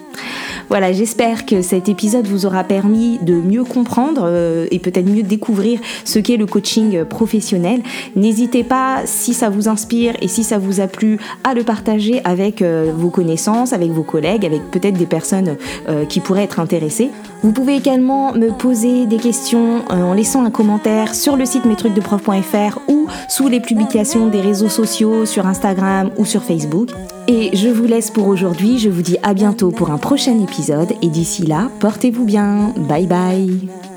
Voilà, 0.69 0.91
j'espère 0.91 1.45
que 1.45 1.61
cet 1.61 1.89
épisode 1.89 2.27
vous 2.27 2.45
aura 2.45 2.63
permis 2.63 3.19
de 3.21 3.33
mieux 3.33 3.63
comprendre 3.63 4.23
euh, 4.25 4.65
et 4.71 4.79
peut-être 4.79 5.07
mieux 5.07 5.23
découvrir 5.23 5.79
ce 6.03 6.19
qu'est 6.19 6.37
le 6.37 6.45
coaching 6.45 7.03
professionnel. 7.05 7.81
N'hésitez 8.15 8.63
pas, 8.63 9.01
si 9.05 9.33
ça 9.33 9.49
vous 9.49 9.67
inspire 9.67 10.15
et 10.21 10.27
si 10.27 10.43
ça 10.43 10.57
vous 10.57 10.81
a 10.81 10.87
plu, 10.87 11.19
à 11.43 11.53
le 11.53 11.63
partager 11.63 12.21
avec 12.23 12.61
euh, 12.61 12.91
vos 12.95 13.09
connaissances, 13.09 13.73
avec 13.73 13.91
vos 13.91 14.03
collègues, 14.03 14.45
avec 14.45 14.71
peut-être 14.71 14.97
des 14.97 15.05
personnes 15.05 15.55
euh, 15.87 16.05
qui 16.05 16.19
pourraient 16.19 16.43
être 16.43 16.59
intéressées. 16.59 17.09
Vous 17.43 17.51
pouvez 17.51 17.75
également 17.75 18.33
me 18.33 18.49
poser 18.49 19.05
des 19.05 19.17
questions 19.17 19.83
en 19.89 20.13
laissant 20.13 20.43
un 20.43 20.51
commentaire 20.51 21.13
sur 21.13 21.35
le 21.35 21.45
site 21.45 21.65
mestrucsdeprof.fr 21.65 22.79
ou 22.87 23.07
sous 23.29 23.47
les 23.47 23.59
publications 23.59 24.27
des 24.27 24.41
réseaux 24.41 24.69
sociaux 24.69 25.25
sur 25.25 25.45
Instagram 25.45 26.09
ou 26.17 26.25
sur 26.25 26.43
Facebook. 26.43 26.89
Et 27.27 27.55
je 27.55 27.69
vous 27.69 27.85
laisse 27.85 28.11
pour 28.11 28.27
aujourd'hui, 28.27 28.77
je 28.77 28.89
vous 28.89 29.01
dis 29.01 29.17
à 29.23 29.33
bientôt 29.33 29.71
pour 29.71 29.89
un 29.89 29.97
prochain 29.97 30.39
épisode. 30.41 30.91
Et 31.01 31.07
d'ici 31.07 31.45
là, 31.45 31.69
portez-vous 31.79 32.25
bien. 32.25 32.73
Bye 32.77 33.07
bye 33.07 33.94